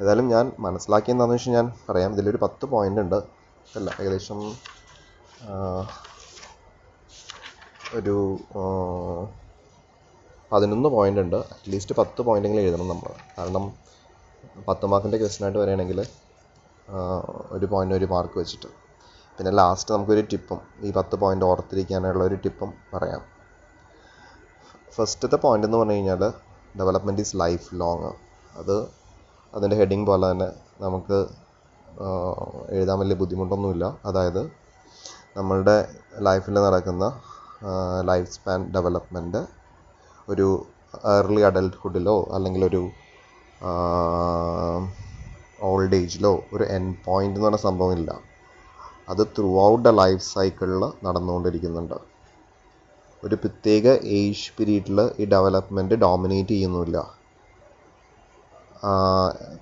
ഏതായാലും 0.00 0.26
ഞാൻ 0.32 0.44
മനസ്സിലാക്കിയെന്താണെന്ന് 0.64 1.36
വെച്ചാൽ 1.36 1.54
ഞാൻ 1.58 1.66
പറയാം. 1.86 2.10
ഇതിലൊരു 2.16 2.38
പത്ത് 2.42 2.64
പോയിന്റ് 2.72 3.00
ഉണ്ട്. 3.04 3.16
അല്ല 3.78 3.88
ഏകദേശം 4.02 4.40
ഒരു 7.98 8.16
പതിനൊന്ന് 10.52 10.88
പോയിന്റ് 10.96 11.20
ഉണ്ട്. 11.24 11.36
അറ്റ്ലീസ്റ്റ് 11.54 11.94
പത്ത് 12.00 12.20
പോയിന്റെങ്കിലും 12.26 12.64
എഴുതണം 12.64 12.88
നമ്മൾ 12.92 13.10
കാരണം 13.38 13.64
പത്ത് 14.68 14.86
മാർക്കിന്റെ 14.90 15.18
ക്വസ്റ്റ്യൻ 15.22 15.44
ആയിട്ട് 15.46 15.60
വരികയാണെങ്കിൽ 15.62 16.00
ഒരു 17.56 17.66
പോയിന്റ് 17.72 17.96
ഒരു 18.00 18.06
മാർക്ക് 18.12 18.38
വെച്ചിട്ട്. 18.42 18.70
പിന്നെ 19.38 19.50
ലാസ്റ്റ് 19.58 19.94
നമുക്കൊരു 19.94 20.22
ടിപ്പും 20.30 20.60
ഈ 20.86 20.88
പത്ത് 20.96 21.16
പോയിന്റ് 21.22 21.44
ഓർത്തിരിക്കാനുള്ള 21.44 22.22
ഒരു 22.24 22.34
ടിപ്പും 22.44 22.70
പറയാം. 22.94 23.20
ഫസ്റ്റത്തെ 24.96 25.36
പോയിന്റ് 25.36 25.66
എന്ന് 25.66 25.78
പറഞ്ഞു 25.78 25.92
കഴിഞ്ഞാൽ 25.92 26.22
ഡെവലപ്മെന്റ് 26.78 27.22
ഈസ് 27.24 27.36
ലൈഫ് 27.36 27.68
ലോങ് 27.80 28.10
അത് 28.60 28.76
അതിന്റെ 29.54 29.76
ഹെഡിങ് 29.76 30.06
പോലെ 30.06 30.26
തന്നെ 30.30 30.48
നമുക്ക് 30.84 31.18
എഴുതാൻ 32.76 32.98
വലിയ 32.98 33.16
ബുദ്ധിമുട്ടൊന്നുമില്ല. 33.22 33.84
അതായത് 34.04 34.42
നമ്മളുടെ 35.36 35.76
ലൈഫിൽ 36.28 36.58
നടക്കുന്ന 36.66 37.04
ലൈഫ് 38.10 38.30
സ്പാൻ 38.32 38.60
ഡെവലപ്മെന്റ് 38.76 39.42
ഒരു 40.28 40.46
ഏർലി 41.16 41.42
അഡൽട്ട്ഹുഡിലോ 41.48 42.16
അല്ലെങ്കിൽ 42.36 42.64
ഒരു 42.64 42.82
ഓൾഡ് 45.68 45.96
ഏജിലോ 46.02 46.32
ഒരു 46.52 46.64
എൻ 46.76 46.84
പോയിന്റ് 47.06 47.38
എന്ന് 47.38 47.48
പറഞ്ഞ 47.48 47.60
സംഭവമില്ല 47.68 48.10
അത് 49.12 49.22
ത്രൂ 49.36 49.50
ഔട്ട് 49.66 49.84
ദ 49.86 49.90
ലൈഫ് 50.02 50.22
സൈക്കിളിൽ 50.34 50.82
നടന്നുകൊണ്ടിരിക്കുന്നുണ്ട്. 51.06 51.96
ഒരു 53.24 53.36
പ്രത്യേക 53.42 53.86
ഏജ് 54.18 54.50
പീരീഡിൽ 54.56 54.98
ഈ 55.20 55.24
ഡെവലപ്മെന്റ് 55.34 55.94
ഡോമിനേറ്റ് 56.04 56.54
ചെയ്യുന്നില്ല 56.56 56.98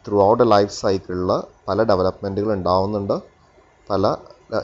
ത്രൂ 0.06 0.16
ഔട്ട് 0.28 0.40
ദ 0.42 0.46
ലൈഫ് 0.54 0.72
സൈക്കിളിൽ 0.82 1.30
പല 1.68 1.78
ഡെവലപ്മെന്റുകൾ 1.90 2.50
ഉണ്ടാവുന്നുണ്ട്. 2.58 3.16
പല 3.90 4.16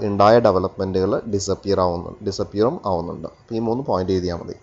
ഉണ്ടായ 0.08 0.34
ഡെവലപ്മെന്റുകൾ 0.46 1.12
ഡിസപ്പിയർ 1.34 1.78
ആവുന്നു 1.84 2.10
ഡിസപ്പിയറും 2.26 2.76
ആവുന്നുണ്ട്. 2.90 3.28
അപ്പോൾ 3.38 3.54
ഈ 3.58 3.62
മൂന്ന് 3.68 3.82
പോയിന്റ് 3.88 4.12
എഴുതിയാൽ 4.16 4.38
മതി. 4.42 4.56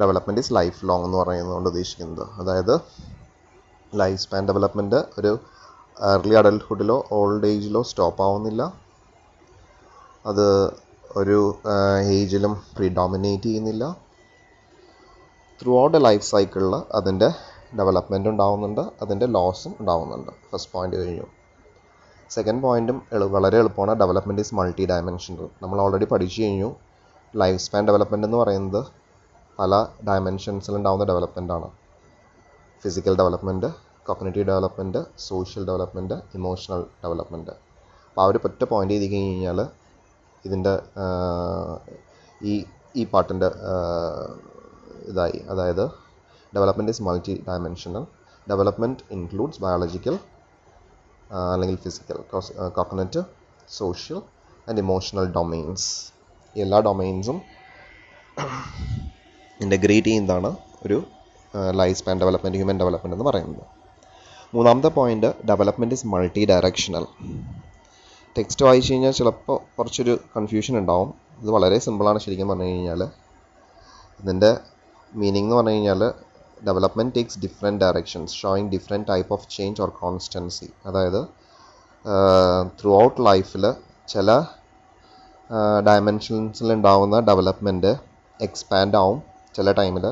ഡെവലപ്മെന്റ് 0.00 0.42
ഈസ് 0.44 0.52
ലൈഫ് 0.58 0.80
ലോങ് 0.88 1.04
എന്ന് 1.06 1.18
പറയുന്നതുകൊണ്ട് 1.22 1.68
ഉദ്ദേശിക്കുന്നത്. 1.72 2.24
അതായത് 2.40 2.74
ലൈഫ് 3.92 4.20
സ്പാൻ 4.24 4.44
ഡെവലപ്മെന്റ് 4.50 5.00
ഒരു 5.20 5.32
ഏർലി 6.10 6.36
അഡൽട്ട്ഹുഡിലോ 6.40 6.98
ഓൾഡ് 7.18 7.48
ഏജിലോ 7.54 7.82
സ്റ്റോപ്പ് 7.90 8.22
ആവുന്നില്ല. 8.26 8.62
അത് 10.28 10.46
ഒരു 11.20 11.38
ഏജിലും 12.16 12.52
പ്രീഡോമിനേറ്റ് 12.76 13.48
ചെയ്യുന്നില്ല. 13.48 13.84
ത്രൂ 15.60 15.72
ഔട്ട് 15.82 15.96
എ 15.96 16.00
ലൈഫ് 16.00 16.24
സൈക്കിളിൽ 16.30 16.74
അതിന്റെ 16.98 17.28
ഡെവലപ്മെന്റ് 17.78 18.28
ഉണ്ടാവുന്നുണ്ട് 18.28 18.80
അതിന്റെ 19.02 19.26
ലോസും 19.36 19.72
ഉണ്ടാവുന്നുണ്ട്. 19.80 20.30
ഫസ്റ്റ് 20.50 20.72
പോയിന്റ് 20.74 20.96
കഴിഞ്ഞു. 21.00 21.26
സെക്കൻഡ് 22.30 22.62
പോയിന്റും 22.62 22.98
വളരെ 23.36 23.58
എളുപ്പമാണ്. 23.62 23.92
ഡെവലപ്മെന്റ് 24.02 24.42
ഈസ് 24.44 24.54
മൾട്ടി 24.58 24.86
ഡയമെൻഷനൽ 24.92 25.48
നമ്മൾ 25.62 25.80
ഓൾറെഡി 25.84 26.04
പഠിച്ചു 26.12 26.38
കഴിഞ്ഞു. 26.42 26.70
ലൈഫ് 27.34 27.60
സ്പാൻ 27.64 27.86
ഡെവലപ്മെന്റ് 27.88 28.26
എന്ന് 28.28 28.38
പറയുന്നത് 28.42 28.80
പല 29.58 29.72
ഡയമെൻഷൻസിൽ 30.08 30.74
ഉണ്ടാകുന്ന 30.76 31.04
ഡെവലപ്മെന്റ് 31.12 31.52
ആണ്. 31.52 31.68
Physical 32.84 33.16
development 33.20 33.68
cognitive 34.08 34.46
development 34.50 35.00
social 35.28 35.64
development 35.70 36.14
emotional 36.38 36.82
development 37.04 37.50
അപ്പോൾ 37.50 38.22
ആ 38.22 38.26
ഒരു 38.30 38.38
ഒറ്റ 38.48 38.62
പോയിന്റ് 38.70 38.94
ചെയ്ത് 38.94 39.12
കഴിഞ്ഞാൽ 39.14 39.60
ഇതിന്റെ 40.44 40.74
ഈ 42.40 42.54
ഈ 42.96 43.04
പാട്ടിന്റെ 43.04 43.48
ഇതായി. 45.10 45.38
അതായത് 45.52 45.84
development 46.54 46.92
is 46.92 47.02
multi 47.08 47.34
dimensional 47.48 48.04
development 48.50 49.02
includes 49.16 49.60
biological 49.60 50.16
അല്ലെങ്കിൽ 51.52 51.76
physical 51.76 52.18
cognitive 52.78 53.20
social 53.78 54.18
and 54.68 54.78
emotional 54.78 55.26
domains 55.36 55.88
എല്ലാ 56.56 56.78
ഡൊമെയിൻസും 56.80 57.38
ഇന്റഗ്രേറ്റ് 59.60 60.08
ചെയ്യുന്നതാണ് 60.08 60.50
ഒരു 60.86 60.98
life 61.80 61.98
span 61.98 62.18
development 62.20 62.58
human 62.58 62.76
development 62.80 63.16
എന്ന് 63.16 63.26
പറയുന്നത്. 63.30 63.64
മൂന്നാമത്തെ 64.54 64.88
point 64.88 65.30
development 65.48 65.94
is 65.94 66.06
multi 66.06 66.42
directional 66.44 67.04
text 68.36 68.64
വായിച്ചു 68.64 68.92
കഴിഞ്ഞാൽ 68.92 69.12
ചിലപ്പോൾ 69.18 69.56
കുറച്ചൊരു 69.76 70.12
കൺഫ്യൂഷൻ 70.36 70.78
ഉണ്ടാവും. 70.78 71.08
ഇത് 71.40 71.50
വളരെ 71.50 71.78
സിമ്പിളാണ് 71.86 72.18
ശരിക്കും 72.24 72.48
പറഞ്ഞു 72.48 72.64
കഴിഞ്ഞാൽ 72.64 73.00
ഇതിന്റെ 74.22 74.50
മീനിങ് 75.12 75.44
എന്ന് 75.46 75.56
പറഞ്ഞു 75.56 75.72
കഴിഞ്ഞാൽ 75.72 76.02
development 76.66 77.14
takes 77.16 77.38
different 77.44 77.80
directions 77.84 78.34
showing 78.34 78.70
different 78.70 79.08
type 79.08 79.32
of 79.32 79.48
change 79.56 79.82
or 79.82 79.90
constancy 80.00 80.68
അതായത് 80.86 81.20
ത്രൂ 82.80 82.90
ഔട്ട് 83.02 83.20
ലൈഫിൽ 83.26 83.64
ചില 84.08 84.30
ഡയമെൻഷൻസിൽ 85.88 86.72
ഉണ്ടാവുന്ന 86.72 87.20
ഡെവലപ്മെന്റ് 87.20 87.92
എക്സ്പാൻഡ് 88.40 88.96
ആവും. 89.02 89.18
ചില 89.56 89.72
ടൈമിൽ 89.72 90.04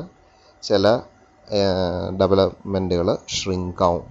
ചില 0.63 0.85
ഡെവലപ്മെന്റുകൾ 2.21 3.17
ഷ്രിങ്ക് 3.37 3.83
ആവും. 3.89 4.05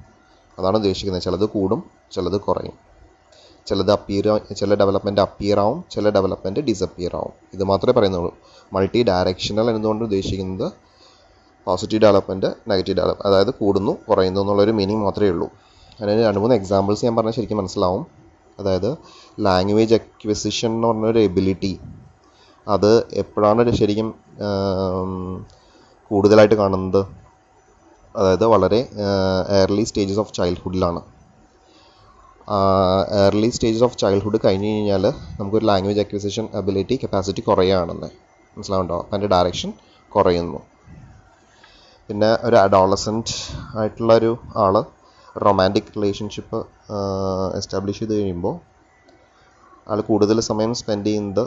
അതാണ് 0.59 0.77
ഉദ്ദേശിക്കുന്നത്. 0.77 1.25
ചിലത് 1.27 1.47
കൂടും 1.55 1.81
ചിലത് 2.15 2.39
കുറയും. 2.47 2.77
ചിലത് 3.69 3.93
അപ്പിയർ 3.97 4.27
ചില 4.61 4.75
ഡെവലപ്മെന്റ് 4.81 5.21
അപ്പിയർ 5.27 5.59
ആവും 5.65 5.79
ചില 5.95 6.11
ഡെവലപ്മെന്റ് 6.17 6.61
ഡിസപ്പിയർ 6.69 7.13
ആവും. 7.21 7.35
ഇത് 7.55 7.65
മാത്രമേ 7.71 7.95
പറയുന്നുള്ളൂ. 7.99 8.33
മൾട്ടി 8.75 9.03
ഡയറക്ഷണൽ 9.09 9.67
എന്നതുകൊണ്ട് 9.71 10.05
ഉദ്ദേശിക്കുന്നത് 10.05 10.67
പോസിറ്റീവ് 11.67 12.03
ഡെവലപ്മെന്റ് 12.03 12.49
നെഗറ്റീവ് 12.71 12.97
ഡെവലപ്പ് 12.99 13.27
അതായത് 13.27 13.51
കൂടുന്നു 13.61 13.93
കുറയുന്നു 14.09 14.41
എന്നുള്ളൊരു 14.41 14.73
മീനിങ് 14.79 15.03
മാത്രമേ 15.07 15.31
ഉള്ളൂ. 15.31 15.49
അതിന് 16.01 16.23
രണ്ട് 16.27 16.41
മൂന്ന് 16.41 16.55
എക്സാമ്പിൾസ് 16.55 17.05
ഞാൻ 17.05 17.15
പറഞ്ഞാൽ 17.17 17.35
ശരിക്കും 17.39 17.59
മനസ്സിലാവും. 17.59 18.03
അതായത് 18.61 18.91
ലാംഗ്വേജ് 19.47 19.95
അക്വിസിഷൻ 19.95 20.71
എന്ന് 20.75 20.89
പറഞ്ഞൊരു 20.89 21.19
എബിലിറ്റി 21.19 21.73
അത് 22.67 22.91
എപ്പോഴാണ് 23.13 23.71
ശരിക്കും 23.81 24.09
കൂടുതലായിട്ട് 26.11 26.55
കാണുന്നത്? 26.55 27.03
അതായത് 28.17 28.45
വളരെ 28.47 28.81
ഏർലി 29.61 29.85
സ്റ്റേജസ് 29.85 30.19
ഓഫ് 30.19 30.33
ചൈൽഡ്ഹുഡിലാണ് 30.33 31.01
ഏർലി 33.21 33.49
സ്റ്റേജസ് 33.49 33.85
ഓഫ് 33.85 33.99
ചൈൽഡ്ഹുഡ് 33.99 34.39
കഴിഞ്ഞ് 34.45 34.69
കഴിഞ്ഞാൽ 34.75 35.05
നമുക്കൊരു 35.41 35.67
ലാംഗ്വേജ് 35.67 36.01
അക്വിസിഷൻ 36.01 36.49
എബിലിറ്റി 36.55 36.97
കപ്പാസിറ്റി 37.03 37.41
കുറയുകയാണെന്ന് 37.41 38.09
മനസ്സിലാവുണ്ടോ? 38.57 38.99
അപ്പം 38.99 39.17
അതിന്റെ 39.17 39.31
ഡയറക്ഷൻ 39.37 39.73
കുറയുന്നു. 40.15 40.61
പിന്നെ 42.09 42.39
ഒരു 42.43 42.57
അഡോളസന്റ് 42.57 43.35
ആയിട്ടുള്ള 43.79 44.13
ഒരു 44.15 44.39
ആൾ 44.57 44.85
റൊമാന്റിക് 45.47 45.91
റിലേഷൻഷിപ്പ് 45.97 46.59
എസ്റ്റാബ്ലിഷ് 47.57 47.99
ചെയ്ത് 47.99 48.15
കഴിയുമ്പോൾ 48.15 48.55
ആൾ 49.91 50.01
കൂടുതൽ 50.01 50.41
സമയം 50.41 50.75
സ്പെൻഡ് 50.75 51.07
ചെയ്യുന്നത് 51.07 51.43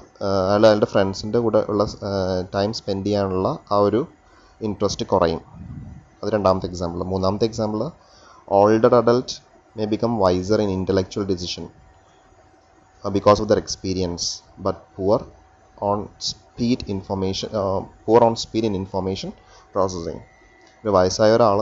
അയാൾ 0.50 0.64
അയാളുടെ 0.68 0.86
ഫ്രണ്ട്സിന്റെ 0.86 1.40
കൂടെ 1.40 1.66
ഉള്ള 1.70 1.84
ടൈം 2.56 2.74
സ്പെൻഡ് 2.74 3.06
ചെയ്യാനുള്ള 3.06 3.58
ആ 3.72 3.78
ഒരു 3.78 4.02
ഇൻട്രസ്റ്റ് 4.62 5.06
കുറയും. 5.06 5.42
അത് 6.24 6.30
രണ്ടാമത്തെ 6.34 6.68
എക്സാമ്പിൾ 6.68 7.04
മൂന്നാമത്തെ 7.04 7.46
example 7.46 7.82
older 8.52 8.96
adult 8.96 9.36
may 9.76 9.88
become 9.94 10.14
wiser 10.24 10.60
in 10.64 10.70
intellectual 10.80 11.26
decision 11.34 11.66
uh, 13.04 13.12
because 13.18 13.40
of 13.42 13.48
their 13.50 13.62
experience 13.66 14.26
but 14.66 14.78
poor 14.96 15.18
on 15.90 16.00
speed 16.30 16.80
information 16.96 17.50
uh, 17.60 17.80
poor 18.06 18.20
on 18.28 18.36
speed 18.46 18.66
in 18.70 18.76
information 18.84 19.32
processing. 19.76 20.20
ഒരു 20.84 20.92
വയസ്സായ 20.98 21.32
ഒരാൾ 21.38 21.60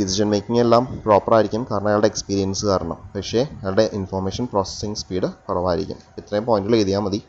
ഡിസിഷൻ 0.00 0.28
മേക്കിംഗ് 0.32 0.60
എല്ലാം 0.64 0.84
പ്രോപ്പർ 1.04 1.32
ആയിരിക്കും 1.36 1.62
കാരണം 1.70 1.88
അയാളുടെ 1.90 2.08
എക്സ്പീരിയൻസ് 2.12 2.62
കാരണം. 2.70 2.98
പക്ഷേ 3.14 3.40
അയാളുടെ 3.58 3.84
ഇൻഫോർമേഷൻ 3.98 4.44
പ്രോസസ്സിങ് 4.52 4.98
സ്പീഡ് 5.02 5.28
കുറവായിരിക്കും. 5.48 5.98
ഇത്രയും 6.20 6.44
പോയിന്റുകൾ 6.48 6.76
എഴുതിയാൽ 6.78 7.02
മതി. 7.06 7.20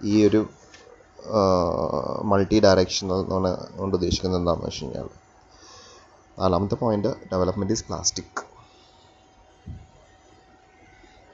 ഈ 0.00 0.14
ഒരു 0.28 0.40
മൾട്ടി 2.30 2.56
ഡയറക്ഷണൽ 2.66 3.20
എന്ന് 3.36 3.52
കൊണ്ട് 3.80 3.94
ഉദ്ദേശിക്കുന്നത് 3.98 4.40
എന്താണെന്ന് 4.40 4.68
വെച്ച് 4.70 4.82
കഴിഞ്ഞാൽ 4.84 5.08
നാലാമത്തെ 6.38 6.74
point 6.74 7.08
development 7.08 7.72
is 7.72 7.84
plastic 7.84 8.40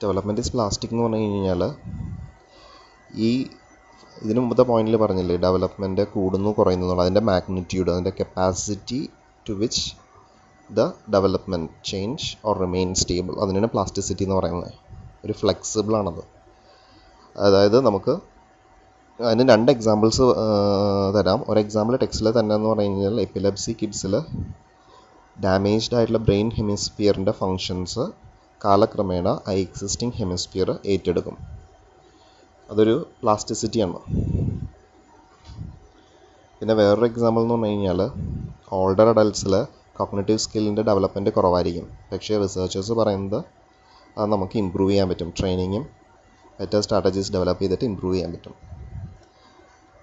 development 0.02 0.40
is 0.40 0.52
plastic 0.52 0.90
എന്ന് 0.92 1.02
പറഞ്ഞു 1.02 1.18
കഴിഞ്ഞാൽ 1.18 1.74
ഈ 3.14 3.46
ഇതിന് 4.22 4.40
മുമ്പത്തെ 4.40 4.62
പോയിന്റിൽ 4.62 4.96
പറഞ്ഞില്ലേ 4.96 5.36
ഡെവലപ്മെന്റ് 5.36 6.02
കൂടുന്നു 6.02 6.50
കുറയുന്നു 6.50 7.00
അതിന്റെ 7.00 7.20
മാഗ്നിറ്റ്യൂഡ് 7.20 7.90
അതിന്റെ 7.90 8.12
capacity 8.20 9.10
to 9.48 9.52
which 9.52 9.92
the 10.72 10.92
development 11.12 11.70
change 11.84 12.36
or 12.44 12.58
remain 12.58 12.94
stable 12.94 13.40
അതിനാണ് 13.40 13.66
പ്ലാസ്റ്റിസിറ്റി 13.66 14.22
എന്ന് 14.22 14.36
പറയുന്നത്. 14.36 14.72
ഒരു 15.24 15.32
ഫ്ലെക്സിബിൾ 15.32 15.96
ആണത്. 15.96 16.22
അതായത് 17.36 17.80
നമുക്ക് 17.80 18.16
അതിന് 19.22 19.48
രണ്ട് 19.48 19.72
എക്സാമ്പിൾസ് 19.72 20.22
തരാം. 21.16 21.44
ഒരു 21.48 21.60
എക്സാമ്പിൾ 21.60 21.96
ടെക്സ്റ്റിൽ 21.96 22.40
തന്നെ 22.40 22.54
എന്ന് 22.54 22.68
പറഞ്ഞു 22.68 22.84
കഴിഞ്ഞാൽ 22.84 23.20
എപ്പിലെപ്സി 23.20 23.76
കിഡ്സിൽ 23.82 24.14
ഡാമേജ്ഡ് 25.44 25.96
ആയിട്ടുള്ള 25.96 26.18
ബ്രെയിൻ 26.18 26.50
ഹെമിസ്ഫിയറിന്റെ 26.50 27.32
ഫങ്ഷൻസ് 27.32 28.00
കാലക്രമേണ 28.64 29.28
ആ 29.48 29.50
എക്സിസ്റ്റിംഗ് 29.50 30.14
ഹെമിസ്ഫിയർ 30.14 30.78
ഏറ്റെടുക്കും. 30.86 31.36
അതൊരു 32.70 33.06
പ്ലാസ്റ്റിസിറ്റിയാണ് 33.22 33.98
പിന്നെ 36.60 36.74
വേറൊരു 36.74 37.06
എക്സാമ്പിൾ 37.06 37.40
എന്ന് 37.40 37.54
പറഞ്ഞു 37.54 37.66
കഴിഞ്ഞാൽ 37.66 38.10
ഓൾഡർ 38.72 39.08
അഡൽട്ട്സിൽ 39.08 39.66
കോഗ്നേറ്റീവ് 39.96 40.38
സ്കില്ലിന്റെ 40.38 40.82
ഡെവലപ്മെന്റ് 40.82 41.30
കുറവായിരിക്കും. 41.30 41.98
പക്ഷേ 42.12 42.42
റിസർച്ചേഴ്സ് 42.42 42.92
പറയുന്നത് 42.92 43.44
അത് 44.18 44.32
നമുക്ക് 44.32 44.58
ഇമ്പ്രൂവ് 44.58 44.90
ചെയ്യാൻ 44.90 45.08
പറ്റും. 45.08 45.32
ട്രെയിനിങ്ങും 45.40 45.86
ബെറ്റർ 46.60 46.80
സ്ട്രാറ്റജീസ് 46.80 47.32
ഡെവലപ്പ് 47.32 47.62
ചെയ്തിട്ട് 47.62 47.84
ഇമ്പ്രൂവ് 47.84 48.14
ചെയ്യാൻ 48.14 48.32
പറ്റും. 48.32 48.54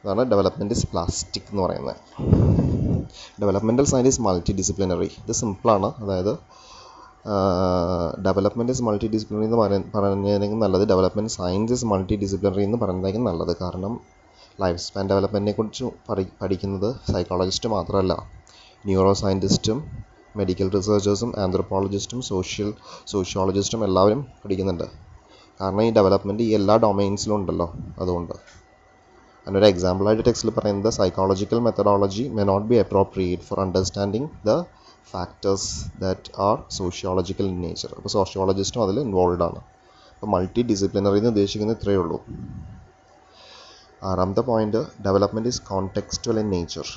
അതാണ് 0.04 0.24
ഡെവലപ്മെന്റ് 0.24 0.74
ഇസ് 0.74 0.88
പ്ലാസ്റ്റിക് 0.88 1.44
എന്ന് 1.52 1.64
പറയുന്നത്. 1.64 2.67
ഡെവലപ്മെന്റൽ 3.42 3.86
സയൻസ് 3.86 4.22
മൾട്ടി 4.28 4.54
ഡിസിപ്ലിനറി 4.60 5.10
ഇത് 5.24 5.34
സിമ്പിളാണ് 5.42 5.90
അതായത് 6.04 6.34
ഡെവലപ്മെന്റ് 8.26 8.74
ഇസ് 8.74 8.84
മൾട്ടി 8.88 9.08
ഡിസിപ്ലിനറി 9.14 9.46
എന്ന് 9.46 9.58
പറയ 9.58 9.80
പറഞ്ഞതിനേക്കും 9.96 10.60
നല്ലത് 10.66 10.86
development 10.92 11.32
science 11.32 11.74
is 11.74 11.86
multi 11.86 12.16
disciplinary 12.24 12.64
എന്ന് 12.68 12.78
പറയുന്നതായിരിക്കും 12.78 13.26
നല്ലത്. 13.30 13.54
കാരണം 13.62 13.94
ലൈഫ് 14.62 14.80
സ്പാൻ 14.80 15.06
ഡെവലപ്മെന്റിനെ 15.10 15.54
കുറിച്ച് 15.58 15.86
പഠി 16.10 16.24
പഠിക്കുന്നത് 16.42 16.90
സൈക്കോളജിസ്റ്റ് 17.14 17.70
മാത്രമല്ല. 17.70 18.14
ന്യൂറോ 18.86 19.14
സയന്റിസ്റ്റും 19.24 19.80
മെഡിക്കൽ 20.38 20.68
റിസർച്ചേഴ്സും 20.78 21.30
ആന്ത്രോപോളജിസ്റ്റും 21.44 22.22
സോഷ്യൽ 22.22 22.70
സോഷ്യോളജിസ്റ്റും 23.12 23.82
എല്ലാവരും 23.86 24.22
പഠിക്കുന്നുണ്ട്. 24.44 24.88
കാരണം 25.60 25.82
ഈ 25.82 25.92
ഡെവലപ്മെന്റ് 25.92 26.44
ഈ 26.44 26.52
എല്ലാ 26.60 26.78
ഡൊമൈൻസിലും 26.78 27.36
ഉണ്ടല്ലോ. 27.36 27.68
അതുകൊണ്ട്. 28.02 28.34
അതിനൊരു 29.48 29.66
എക്സാമ്പിളായിട്ട് 29.66 30.24
ടെക്സ്റ്റിൽ 30.26 30.50
പറയുന്നത് 30.50 30.90
psychological 30.90 31.60
methodology 31.68 32.24
may 32.38 32.44
not 32.50 32.66
be 32.72 32.78
appropriate 32.78 33.44
for 33.44 33.60
understanding 33.60 34.28
the 34.48 34.54
factors 35.12 35.70
that 36.02 36.32
are 36.48 36.58
sociological 36.78 37.46
in 37.52 37.62
nature 37.62 37.92
അപ്പോൾ 37.98 38.10
സോഷ്യോളജിസ്റ്റും 38.10 38.82
അതിൽ 38.86 38.98
ഇൻവോൾവ് 39.00 39.44
ആണ്. 39.44 39.60
അപ്പോൾ 40.14 40.30
മൾട്ടി 40.34 40.62
ഡിസിപ്ലിനറി 40.72 41.20
എന്ന് 41.22 41.32
ഉദ്ദേശിക്കുന്നത് 41.34 41.78
ഇത്രയേ 41.78 42.00
ഉള്ളൂ. 42.04 42.18
ആറാമത്തെ 44.04 44.44
point 44.50 44.82
development 45.06 45.50
is 45.54 45.62
contextual 45.70 46.40
in 46.42 46.50
nature 46.56 46.88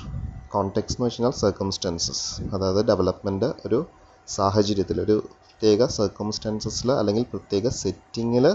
context 0.55 0.97
എന്ന് 0.97 1.07
വെച്ച് 1.07 1.19
കഴിഞ്ഞാൽ 1.19 1.35
സർക്കംസ്റ്റൻസസ് 1.43 2.25
അതായത് 2.53 2.81
ഡെവലപ്മെന്റ് 2.91 3.49
ഒരു 3.67 3.79
സാഹചര്യത്തിൽ 4.27 4.97
ഒരു 5.05 5.15
പ്രത്യേക 5.45 5.85
സർക്കംസ്റ്റൻസസിൽ 5.99 6.91
അല്ലെങ്കിൽ 6.99 7.23
പ്രത്യേക 7.33 7.69
സെറ്റിങ്ങിൽ 7.83 8.45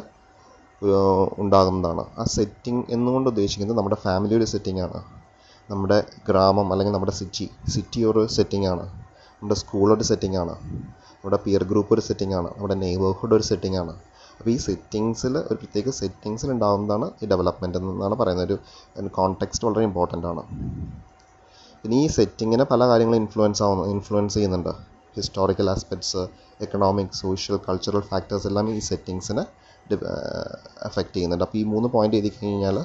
ഉണ്ടാകുന്നതാണ്. 1.39 2.05
ആ 2.19 2.25
സെറ്റിംഗ് 2.25 2.85
എന്നുകൊണ്ട് 2.91 3.29
ഉദ്ദേശിക്കുന്നത് 3.29 3.79
നമ്മുടെ 3.79 3.97
ഫാമിലി 3.97 4.35
ഒരു 4.35 4.45
സെറ്റിംഗ് 4.45 4.81
ആണ്. 4.81 5.05
നമ്മുടെ 5.71 6.05
ഗ്രാമം 6.29 6.73
അല്ലെങ്കിൽ 6.73 6.95
നമ്മുടെ 6.95 7.13
സിറ്റി 7.13 7.51
സിറ്റി 7.69 8.05
ഒരു 8.05 8.27
സെറ്റിംഗ് 8.27 8.67
ആണ്. 8.67 8.83
നമ്മുടെ 9.43 9.55
സ്കൂൾ 9.55 9.93
ഒരു 9.95 10.03
സെറ്റിംഗ് 10.03 10.37
ആണ്. 10.37 10.55
നമ്മുടെ 11.15 11.39
പിയർ 11.45 11.65
ഗ്രൂപ്പ് 11.65 11.95
ഒരു 11.95 12.01
സെറ്റിംഗ് 12.01 12.35
ആണ്. 12.35 12.47
നമ്മുടെ 12.47 12.75
നെയ്ബർഹുഡ് 12.75 13.35
ഒരു 13.35 13.43
സെറ്റിംഗ് 13.43 13.77
ആണ്. 13.77 13.91
അപ്പോൾ 14.39 14.51
ഈ 14.51 14.57
സെറ്റിങ്സിൽ 14.57 15.39
ഒരു 15.39 15.55
പ്രത്യേക 15.55 15.91
സെറ്റിങ്സിൽ 15.91 16.51
ഉണ്ടാകുന്നതാണ് 16.53 17.11
ഈ 17.23 17.27
ഡെവലപ്മെന്റ് 17.27 17.79
എന്നാണ് 17.79 18.15
പറയുന്നത്. 18.15 18.59
ഒരു 19.01 19.09
കോണ്ടെക്സ്റ്റ് 19.09 19.69
വളരെ 19.69 19.83
ഇമ്പോർട്ടന്റ് 19.83 20.27
ആണ്. 20.27 20.43
പിന്നെ 21.83 21.97
ഈ 22.05 22.07
സെറ്റിങ്ങിനെ 22.07 22.65
പല 22.65 22.89
കാര്യങ്ങളും 22.89 23.19
ഇൻഫ്ലുവൻസ് 23.19 23.63
ആവുന്നു 23.63 23.85
ഇൻഫ്ലുവൻസ് 23.85 24.35
ചെയ്യുന്നുണ്ട്. 24.35 24.71
Historical 25.17 25.71
aspects 25.71 26.23
economic 26.61 27.15
social 27.15 27.61
cultural 27.69 28.01
factors 28.01 28.47
എല്ലാം 28.47 28.71
ഈ 28.71 28.79
സെറ്റിങ്സിനെ 28.79 29.45
എഫക്റ്റ് 30.89 31.15
ചെയ്യുന്നുണ്ട്. 31.17 31.45
അപ്പോൾ 31.47 31.59
ഈ 31.61 31.65
മൂന്ന് 31.75 31.89
പോയിന്റ് 31.95 32.17
എഴുതി 32.19 32.31
കഴിഞ്ഞാൽ 32.37 32.79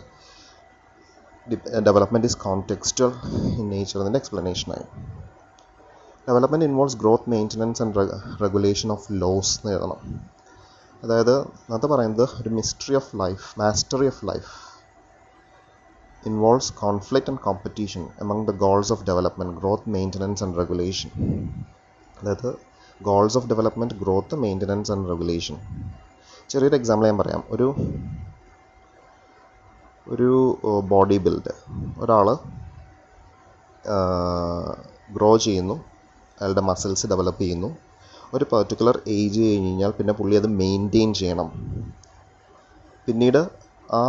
development 1.88 2.28
is 2.30 2.38
contextual 2.48 3.12
in 3.60 3.66
nature 3.74 3.98
എന്നതിന്റെ 4.00 4.20
എക്സ്പ്ലനേഷനായി 4.24 4.86
development 6.28 6.66
involves 6.70 6.98
growth 7.04 7.30
maintenance 7.34 7.82
and 7.84 8.04
regulation 8.44 8.90
of 8.96 9.08
loss 9.24 9.54
എന്ന് 9.60 9.72
എഴുതണം. 9.76 10.02
അതായത് 11.04 11.34
അത് 11.76 11.86
പറയുന്നത് 11.94 12.26
ഒരു 12.42 12.50
mystery 12.58 12.96
of 13.00 13.12
life 13.22 13.46
mastery 13.62 14.08
of 14.12 14.22
life 14.30 14.52
involves 16.30 16.74
conflict 16.84 17.32
and 17.32 17.42
competition 17.48 18.04
among 18.24 18.46
the 18.50 18.54
goals 18.66 18.92
of 18.96 19.06
development 19.10 19.56
growth 19.60 19.90
maintenance 19.96 20.44
and 20.46 20.58
regulation 20.62 21.10
അതായത് 22.20 22.50
goals 23.02 23.38
of 23.40 23.48
development 23.54 23.96
growth 24.04 24.36
maintenance 24.46 24.92
and 24.96 25.10
regulation 25.14 25.58
ചെറിയൊരു 26.52 26.78
example 26.80 27.06
ഞാൻ 27.10 27.18
പറയാം. 27.22 27.42
ഒരു 27.54 27.68
ഒരു 30.08 30.30
ബോഡി 30.92 31.18
ബിൽഡ് 31.26 31.54
ഒരാൾ 32.04 32.28
ഗ്രോ 35.16 35.32
ചെയ്യുന്നു. 35.46 35.76
അയാളുടെ 36.38 36.64
മസിൽസ് 36.70 37.10
ഡെവലപ്പ് 37.12 37.42
ചെയ്യുന്നു. 37.44 37.70
ഒരു 38.36 38.46
പെർട്ടിക്കുലർ 38.52 38.96
ഏജ് 39.16 39.40
കഴിഞ്ഞ് 39.46 39.70
കഴിഞ്ഞാൽ 39.70 39.92
പിന്നെ 39.98 40.14
പുള്ളി 40.20 40.36
അത് 40.42 40.50
മെയിന്റെയിൻ 40.62 41.10
ചെയ്യണം. 41.20 41.50
പിന്നീട് 43.08 43.42
ആ 44.00 44.02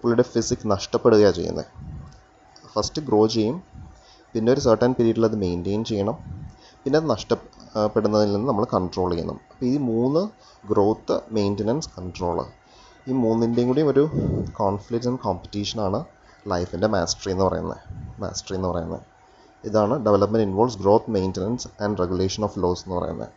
പുള്ളിയുടെ 0.00 0.24
ഫിസിക് 0.32 0.66
നഷ്ടപ്പെടുകയാണ് 0.74 1.36
ചെയ്യുന്നത് 1.38 1.66
ഫസ്റ്റ് 2.74 3.02
ഗ്രോ 3.08 3.20
ചെയ്യും. 3.34 3.56
പിന്നെ 4.34 4.48
ഒരു 4.54 4.62
സർട്ടൻ 4.66 4.90
പീരീഡിൽ 4.98 5.24
അത് 5.28 5.36
മെയിന്റെയിൻ 5.44 5.80
ചെയ്യണം. 5.90 6.16
പിന്നെ 6.82 6.96
അത് 7.00 7.06
നഷ്ടപ്പെടുന്നതിൽ 7.76 8.32
നിന്ന് 8.32 8.48
നമ്മൾ 8.48 8.64
കൺട്രോൾ 8.72 9.10
ചെയ്യണം 9.12 9.38
അപ്പോൾ 9.52 9.64
ഈ 9.66 9.76
മൂന്ന് 9.76 10.20
ഗ്രോത്ത് 10.70 11.14
മെയിന്റനൻസ് 11.36 11.88
കൺട്രോൾ 11.96 12.36
ഈ 13.08 13.12
മൂന്നിന്റെയും 13.12 13.68
കൂടി 13.68 13.82
ഒരു 13.82 14.02
കോൺഫ്ലിക്റ്റ് 14.58 15.08
ആൻഡ് 15.08 15.20
കോമ്പറ്റീഷനാണ് 15.24 15.98
ലൈഫിന്റെ 16.52 16.86
മാസ്റ്ററി 16.86 17.30
എന്ന് 17.32 17.44
പറയുന്നത്. 17.44 17.80
മാസ്റ്ററി 18.20 18.56
എന്ന് 18.56 18.68
പറയുന്നത്. 18.68 19.02
ഇതാണ് 19.64 19.94
development 20.06 20.46
involves 20.48 20.78
growth 20.78 21.10
maintenance 21.10 21.68
and 21.82 21.98
regulation 21.98 22.44
of 22.44 22.58
loss 22.62 22.84
എന്ന് 22.86 22.96
പറയുന്നത്. 23.00 23.32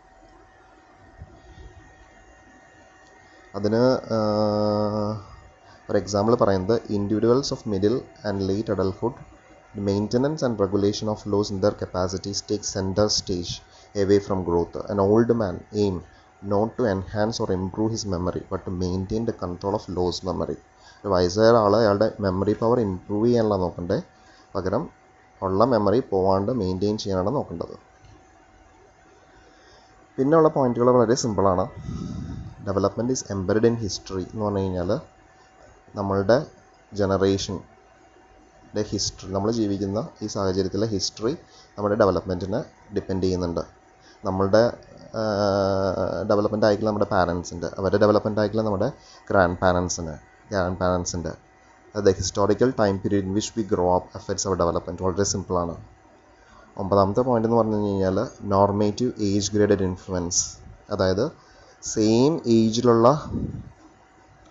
അതിന് 3.55 3.83
ഒരു 5.89 5.97
എക്സാമ്പിൾ 5.97 6.35
പറയുന്നത് 6.35 6.81
individuals 6.89 7.53
of 7.53 7.69
middle 7.69 8.01
and 8.27 8.49
late 8.49 8.71
adulthood 8.71 9.21
maintenance 9.89 10.45
and 10.45 10.59
regulation 10.59 11.09
of 11.09 11.25
loss 11.33 11.51
in 11.53 11.59
their 11.65 11.75
capacities 11.81 12.43
take 12.51 12.63
centre 12.75 13.07
stage 13.07 13.55
away 13.97 14.17
from 14.19 14.39
growth. 14.43 14.75
An 14.91 14.99
old 15.01 15.29
man 15.35 15.55
aim 15.75 15.95
not 16.43 16.69
to 16.77 16.83
enhance 16.85 17.37
or 17.39 17.49
improve 17.51 17.91
his 17.91 18.03
memory, 18.05 18.41
but 18.51 18.61
to 18.65 18.71
maintain 18.83 19.23
the 19.25 19.35
control 19.35 19.75
of 19.75 19.85
lost 19.89 20.21
memory. 20.23 20.57
ഒരു 21.03 21.09
വയസ്സായ 21.13 21.49
ആൾ 21.59 21.73
അയാളുടെ 21.77 22.07
memory 22.23 22.53
power 22.61 22.77
improve 22.85 23.27
ചെയ്യാനുള്ള 23.27 23.55
നോക്കണ്ടേ 23.63 23.97
പകരം 24.55 24.83
ഉള്ള 25.41 25.65
memory 25.73 25.99
പോവാണ്ട് 26.11 26.51
maintain 26.61 26.95
ചെയ്യാനാണ് 27.03 27.31
നോക്കേണ്ടത് 27.35 27.75
പിന്നെയുള്ള 30.17 30.49
പോയിന്റുകൾ 30.55 30.89
വളരെ 30.95 31.15
സിമ്പിളാണ് 31.23 31.65
development 32.67 33.13
is 33.15 33.25
embedded 33.35 33.69
in 33.71 33.75
history 33.83 34.23
എന്ന് 34.31 34.43
പറഞ്ഞു 34.45 34.63
കഴിഞ്ഞാൽ 34.63 34.91
നമ്മളുടെ 35.93 36.37
ജനറേഷന്റെ 36.91 38.83
ഹിസ്റ്ററി 38.91 39.29
നമ്മൾ 39.35 39.51
ജീവിക്കുന്ന 39.59 40.01
ഈ 40.23 40.29
സാഹചര്യത്തിലെ 40.35 40.89
ഹിസ്റ്ററി 40.95 41.33
നമ്മുടെ 41.77 41.97
ഡെവലപ്മെന്റിനെ 42.03 42.61
ഡിപ്പെൻഡ് 42.97 43.25
ചെയ്യുന്നുണ്ട് 43.27 43.63
നമ്മളുടെ 44.23 44.73
ഡെവലപ്മെന്റ് 46.27 46.65
ആയിക്കില്ല 46.65 46.89
നമ്മുടെ 46.89 47.05
പാരൻസിന്റെ 47.05 47.67
അവരുടെ 47.77 47.97
ഡെവലപ്മെന്റ് 47.97 48.39
ആയിക്കില്ല 48.39 48.61
നമ്മുടെ 48.61 48.89
ഗ്രാൻഡ് 49.29 49.57
പാരൻസിന് 49.57 50.13
grand 50.49 50.77
പാരൻസിന്റെ 50.77 51.31
the 51.95 52.09
historical 52.09 52.73
time 52.79 52.97
period 52.97 53.25
in 53.25 53.33
which 53.33 53.53
we 53.57 53.63
grow 53.63 53.95
up 53.95 54.17
effects 54.17 54.47
our 54.47 54.57
development 54.57 55.03
വളരെ 55.03 55.23
സിമ്പിളാണ് 55.23 55.75
ഒമ്പതാമത്തെ 56.77 57.21
പോയിന്റ് 57.21 57.47
എന്ന് 57.47 57.57
പറഞ്ഞു 57.57 57.77
കഴിഞ്ഞാൽ 57.85 58.17
നോർമേറ്റീവ് 58.43 59.11
ഏജ് 59.19 59.51
ഗ്രേഡഡ് 59.51 59.83
ഇൻഫ്ലുവൻസ് 59.83 60.41
അതായത് 60.91 61.31
സെയിം 61.83 62.41
ഏജിലുള്ള 62.47 63.07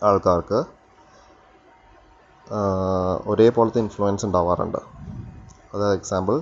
ആൾക്കാർക്ക് 0.02 0.58
ഒരേപോലത്തെ 3.26 3.78
ഇൻഫ്ലുവൻസ് 3.78 4.26
ഉണ്ടാവാറുണ്ട്. 4.26 4.78
അതായത് 5.74 5.94
എക്സാമ്പിൾ 5.94 6.36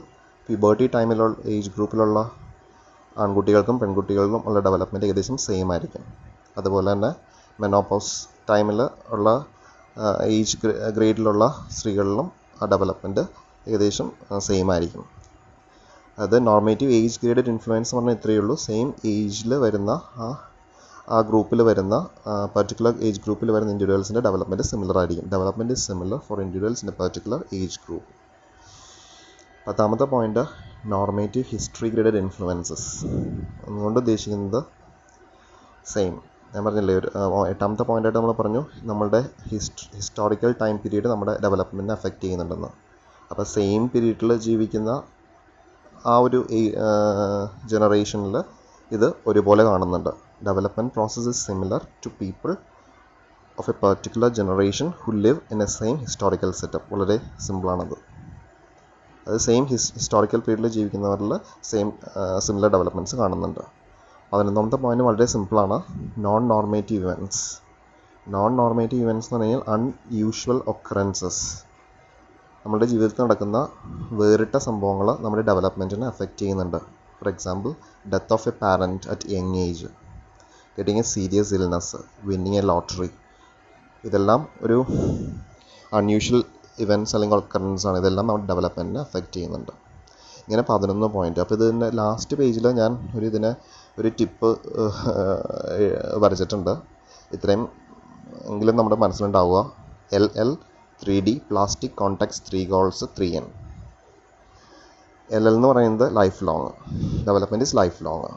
പ്യൂബേർട്ടി 0.48 0.86
ടൈമിലുള്ള 0.94 1.36
ഏജ് 1.44 1.70
ഗ്രൂപ്പിലുള്ള 1.70 2.18
ആൺകുട്ടികൾക്കും 3.22 3.76
പെൺകുട്ടികൾക്കും 3.80 4.42
ഉള്ള 4.48 4.60
ഡെവലപ്മെന്റ് 4.66 5.06
ഏകദേശം 5.06 5.36
സെയിം 5.46 5.68
ആയിരിക്കും. 5.72 6.04
അതുപോലെ 6.58 6.88
തന്നെ 6.92 7.10
മെനോപോസ് 7.60 8.14
ടൈമിൽ 8.50 8.80
ഉള്ള 9.14 9.28
ഏജ് 10.36 10.56
ഗ്രേഡിലുള്ള 10.96 11.44
സ്ത്രീകളിലും 11.76 12.28
ആ 12.62 12.66
ഡെവലപ്മെന്റ് 12.72 13.24
ഏകദേശം 13.68 14.08
സെയിം 14.46 14.72
ആയിരിക്കും. 14.72 15.04
അത് 16.18 16.46
നോർമേറ്റീവ് 16.46 16.92
ഏജ് 16.92 17.20
ഗ്രേഡഡ് 17.22 17.50
ഇൻഫ്ലുവൻസ് 17.54 17.94
പറഞ്ഞാൽ 17.94 18.16
ഇത്രയേ 18.18 18.38
ഉള്ളൂ. 18.38 18.56
സെയിം 18.66 18.88
ഏജിൽ 19.12 19.54
വരുന്ന 19.64 19.90
ആ 20.24 20.28
ആ 21.14 21.16
ഗ്രൂപ്പിൽ 21.28 21.60
വരുന്ന 21.68 21.94
പർട്ടിക്കുലർ 22.56 22.92
ഏജ് 23.06 23.20
ഗ്രൂപ്പിൽ 23.24 23.50
വരുന്ന 23.54 23.72
ഇൻഡിവിജ്വൽസിന്റെ 23.72 24.20
ഡെവലപ്മെന്റ് 24.20 24.64
സിമിലർ 24.64 24.98
ആയിരിക്കും. 24.98 25.26
Development 25.32 25.74
similar 25.86 26.20
for 26.28 26.38
individuals 26.44 26.84
in 26.84 26.90
a 26.92 26.96
particular 27.00 27.40
age 27.52 27.78
group 27.86 28.10
പത്താമത്തെ 29.66 30.04
point 30.04 30.44
normative 30.92 31.46
history 31.50 31.88
graded 31.94 32.20
influences 32.24 32.88
ഒന്നുകൊണ്ട് 33.66 33.98
ഉദ്ദേശിക്കുന്നത് 34.02 34.60
സെയിം 35.92 36.14
ഞാൻ 36.52 36.62
പറഞ്ഞില്ലേ 36.66 36.94
ഒരു 37.00 37.08
എട്ടാമത്തെ 37.52 37.84
പോയിന്റായിട്ട് 37.88 38.18
നമ്മൾ 38.18 38.34
പറഞ്ഞു 38.40 38.62
നമ്മളുടെ 38.90 39.20
ഹിസ്റ്റ് 39.50 39.86
ഹിസ്റ്റോറിക്കൽ 39.98 40.52
ടൈം 40.62 40.76
പീരീഡ് 40.82 41.08
നമ്മുടെ 41.12 41.34
ഡെവലപ്മെന്റിനെ 41.44 41.94
അഫക്റ്റ് 41.98 42.22
ചെയ്യുന്നുണ്ടെന്ന്. 42.24 42.70
അപ്പോൾ 43.30 43.46
സെയിം 43.54 43.82
പീരീഡിൽ 43.92 44.32
ജീവിക്കുന്ന 44.46 44.90
ആ 46.12 46.14
ഒരു 46.26 46.40
ജനറേഷനിൽ 47.72 48.36
ഇത് 48.90 49.08
ഒരുപോലെ 49.30 49.62
കാണുന്നുണ്ട്. 49.70 50.12
Development 50.48 50.92
process 50.94 51.28
is 51.32 51.42
similar 51.48 51.82
to 52.04 52.10
people 52.20 52.50
of 53.58 53.70
a 53.72 53.74
particular 53.82 54.30
generation 54.40 54.88
who 55.02 55.12
live 55.26 55.40
in 55.54 55.60
a 55.66 55.68
same 55.78 55.96
historical 56.06 56.52
setup 56.60 56.90
വളരെ 56.94 57.16
സിമ്പിളാണത് 57.46 57.96
അത് 59.26 59.36
സെയിം 59.46 59.64
ഹിസ് 59.72 59.90
ഹിസ്റ്റോറിക്കൽ 59.98 60.40
പീരീഡിൽ 60.46 60.68
ജീവിക്കുന്നവരിൽ 60.76 61.32
സെയിം 61.70 61.88
സിമിലർ 62.46 62.70
ഡെവലപ്മെന്റ്സ് 62.74 63.16
കാണുന്നുണ്ട്. 63.20 63.62
പതിനൊന്നാമത്തെ 64.32 64.78
പോയിന്റ് 64.84 65.04
വളരെ 65.08 65.26
സിമ്പിളാണ് 65.34 65.76
non 66.26 66.42
normative 66.54 67.02
events 67.06 67.44
non 68.26 68.50
normative 68.60 69.02
events 69.06 69.28
എന്ന് 69.28 69.38
പറഞ്ഞാൽ 69.40 69.62
അൺയൂഷ്വൽ 69.74 70.58
ഒക്കറൻസസ് 70.72 71.44
നമ്മുടെ 72.64 72.86
ജീവിതത്തിൽ 72.90 73.20
നടക്കുന്ന 73.24 73.58
വേറിട്ട 74.20 74.56
സംഭവങ്ങൾ 74.66 75.08
നമ്മുടെ 75.24 75.42
ഡെവലപ്മെന്റിനെ 75.48 76.06
അഫക്റ്റ് 76.12 76.40
ചെയ്യുന്നുണ്ട്. 76.42 76.78
For 77.18 77.28
example 77.32 77.70
death 78.12 78.32
of 78.36 78.48
a 78.50 78.54
parent 78.62 79.08
at 79.14 79.28
young 79.34 79.58
age 79.66 79.88
getting 80.78 81.02
a 81.02 81.06
serious 81.14 81.52
illness 81.58 81.98
winning 82.28 82.58
a 82.60 82.64
lottery 82.70 83.10
ഇതെല്ലാം 84.04 84.40
ഒരു 84.66 84.78
അൺയൂഷ്വൽ 85.92 86.42
ഇവന്റ്സ് 86.82 87.14
അല്ലെങ്കിൽ 87.16 87.38
ഒക്കറൻസ് 87.42 87.86
ആണ്. 87.88 87.96
ഇതെല്ലാം 88.02 88.26
നമ്മുടെ 88.28 88.48
ഡെവലപ്മെന്റിനെ 88.52 89.00
അഫക്റ്റ് 89.06 89.34
ചെയ്യുന്നുണ്ട്. 89.36 89.72
ഇങ്ങനെ 90.44 90.62
പതിനൊന്ന് 90.70 91.06
പോയിന്റ് 91.16 91.40
അപ്പോൾ 91.42 91.56
ഇതിന്റെ 91.58 91.88
ലാസ്റ്റ് 92.00 92.36
പേജിൽ 92.40 92.66
ഞാൻ 92.80 92.92
ഒരു 93.16 93.24
ഇതിനെ 93.30 93.50
ഒരു 93.98 94.08
ടിപ്പ് 94.18 94.48
വരച്ചിട്ടുണ്ട്. 96.22 96.72
ഇത്രയും 97.36 97.62
എങ്കിലും 98.52 98.74
നമ്മുടെ 98.78 98.98
മനസ്സിലുണ്ടാവുക. 99.04 99.58
L 100.18 100.26
L 100.42 100.50
three 101.02 101.16
D 101.26 101.34
plastic 101.50 101.96
contacts 102.00 102.42
three 102.48 102.60
goals 102.72 103.06
three 103.16 103.28
N 103.40 103.46
L 105.30 105.44
L 105.48 105.54
എന്ന് 105.58 105.68
പറയുന്നത് 105.68 106.06
life 106.18 106.38
long 106.48 106.68
development 107.28 107.66
is 107.66 107.74
life 107.80 107.98
long 108.06 108.28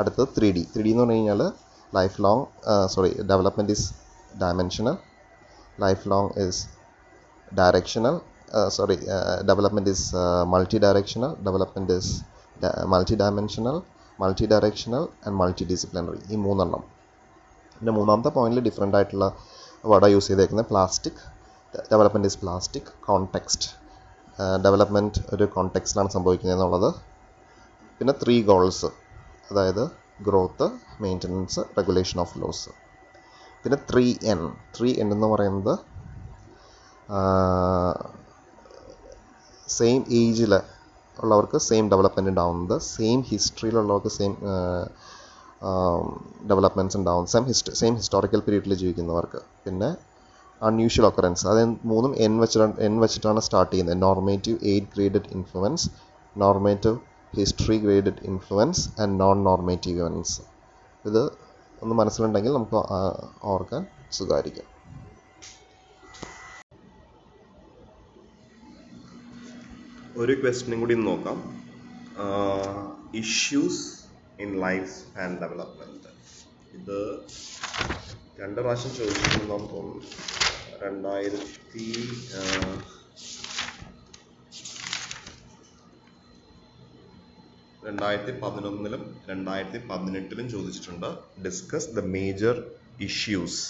അടുത്തത് 0.00 0.28
ത്രീ 0.36 0.48
ഡി 0.56 0.62
ത്രീ 0.72 0.82
ഡി 0.86 0.90
എന്ന് 0.94 1.04
പറഞ്ഞു 1.04 1.18
കഴിഞ്ഞാൽ 1.18 1.40
lifelong 2.24 2.44
sorry 2.94 3.10
development 3.30 3.74
is 3.76 3.86
dimensional 4.42 4.96
lifelong 6.12 6.30
is 6.44 6.62
directional 7.52 8.16
uh, 8.54 8.68
sorry 8.68 8.98
uh, 9.08 9.42
development 9.42 9.88
is 9.88 10.14
uh, 10.14 10.44
multi-directional 10.46 11.36
development 11.36 11.90
is 11.90 12.06
di- 12.56 12.84
multi-dimensional 12.86 13.76
multi-directional 14.18 15.04
and 15.24 15.34
multidisciplinary. 15.36 16.20
ഈ 16.30 16.36
മൂന്നെണ്ണം. 16.36 16.82
പിന്നെ 17.80 17.92
മൂന്നാമത്തെ 17.92 18.28
പോയിന്റിൽ 18.28 18.60
different 18.60 18.96
ആയിട്ടുള്ള 18.96 19.26
വേർഡാണ് 19.84 20.12
യൂസ് 20.12 20.28
ചെയ്തേക്കുന്നത് 20.28 20.66
plastic 20.66 21.20
development 21.92 22.28
is 22.30 22.38
plastic 22.38 22.90
context 23.06 23.68
development 24.64 25.20
ഒരു 25.34 25.44
കോൺടെക്സ്റ്റിലാണ് 25.46 26.10
സംഭവിക്കുന്നത് 26.16 26.54
എന്നുള്ളത് 26.56 26.90
പിന്നെ 28.00 28.14
ത്രീ 28.22 28.42
ഗോൾസ് 28.42 28.90
അതായത് 29.50 29.84
growth 30.22 30.66
maintenance 31.00 31.60
regulation 31.78 32.20
of 32.20 32.38
loss 32.38 32.70
പിന്നെ 33.64 33.78
ത്രീ 33.90 34.04
എൻ 34.32 34.42
ത്രീ 34.76 34.90
എൻ 35.02 35.08
എന്ന് 35.12 35.26
പറയുന്നത് 35.26 35.72
സെയിം 39.76 40.00
ഏജിൽ 40.20 40.52
ഉള്ളവർക്ക് 41.22 41.58
സെയിം 41.68 41.84
ഡെവലപ്മെന്റ് 41.92 42.30
ഉണ്ടാവുന്നത് 42.32 42.76
സെയിം 42.94 43.20
ഹിസ്റ്ററിയിലുള്ളവർക്ക് 43.30 44.10
സെയിം 44.18 44.34
ഡെവലപ്മെന്റ്സ് 46.50 46.96
ഉണ്ടാവും. 47.00 47.24
സെയിം 47.32 47.44
ഹിസ്റ്റ 47.50 47.70
സെയിം 47.80 47.94
ഹിസ്റ്റോറിക്കൽ 48.00 48.40
പീരീഡിൽ 48.46 48.74
ജീവിക്കുന്നവർക്ക്. 48.82 49.40
പിന്നെ 49.64 49.90
അൺയൂഷ്വൽ 50.68 51.06
ഒക്കറൻസ് 51.08 51.44
അത് 51.52 51.60
മൂന്നും 51.90 52.12
എൻ 52.26 52.32
വെച്ചിട്ടാണ് 52.42 52.74
എൻ 52.86 52.94
വെച്ചിട്ടാണ് 53.02 53.40
സ്റ്റാർട്ട് 53.46 53.72
ചെയ്യുന്നത്. 53.72 53.98
Normative 54.06 54.58
age 54.72 54.90
graded 54.94 55.28
influence 55.36 55.86
normative 56.44 56.96
history 57.38 57.76
graded 57.84 58.22
influence 58.30 58.82
and 59.02 59.14
non 59.22 59.36
normative 59.50 59.98
events 60.02 60.36
ഇത് 61.04 61.22
ഒന്ന് 61.82 61.94
മനസ്സിലുണ്ടെങ്കിൽ 62.00 62.52
നമുക്ക് 62.58 62.78
ഓർക്കാൻ 63.52 63.82
സുഖമായിരിക്കും. 64.16 64.66
ഒരു 70.22 70.34
ക്വസ്റ്റ്യനും 70.42 70.78
കൂടി 70.82 70.94
നോക്കാം. 71.08 71.38
Issues 73.22 73.82
in 74.44 74.50
life 74.64 74.94
and 75.22 75.36
development 75.42 76.10
ഇത് 76.78 76.98
രണ്ട് 78.40 78.58
പ്രാവശ്യം 78.64 78.92
ചോദിച്ചിട്ടുണ്ട് 78.98 79.52
തോന്നുന്നു. 79.74 80.02
രണ്ടായിരത്തി 80.84 81.86
രണ്ടായിരത്തി 87.86 88.32
പതിനൊന്നിലും 88.42 89.02
രണ്ടായിരത്തി 89.28 89.78
പതിനെട്ടിലും 89.90 90.46
ചോദിച്ചിട്ടുണ്ട്. 90.54 91.10
Discuss 91.46 91.88
the 91.98 92.04
major 92.16 92.56
issues 93.08 93.62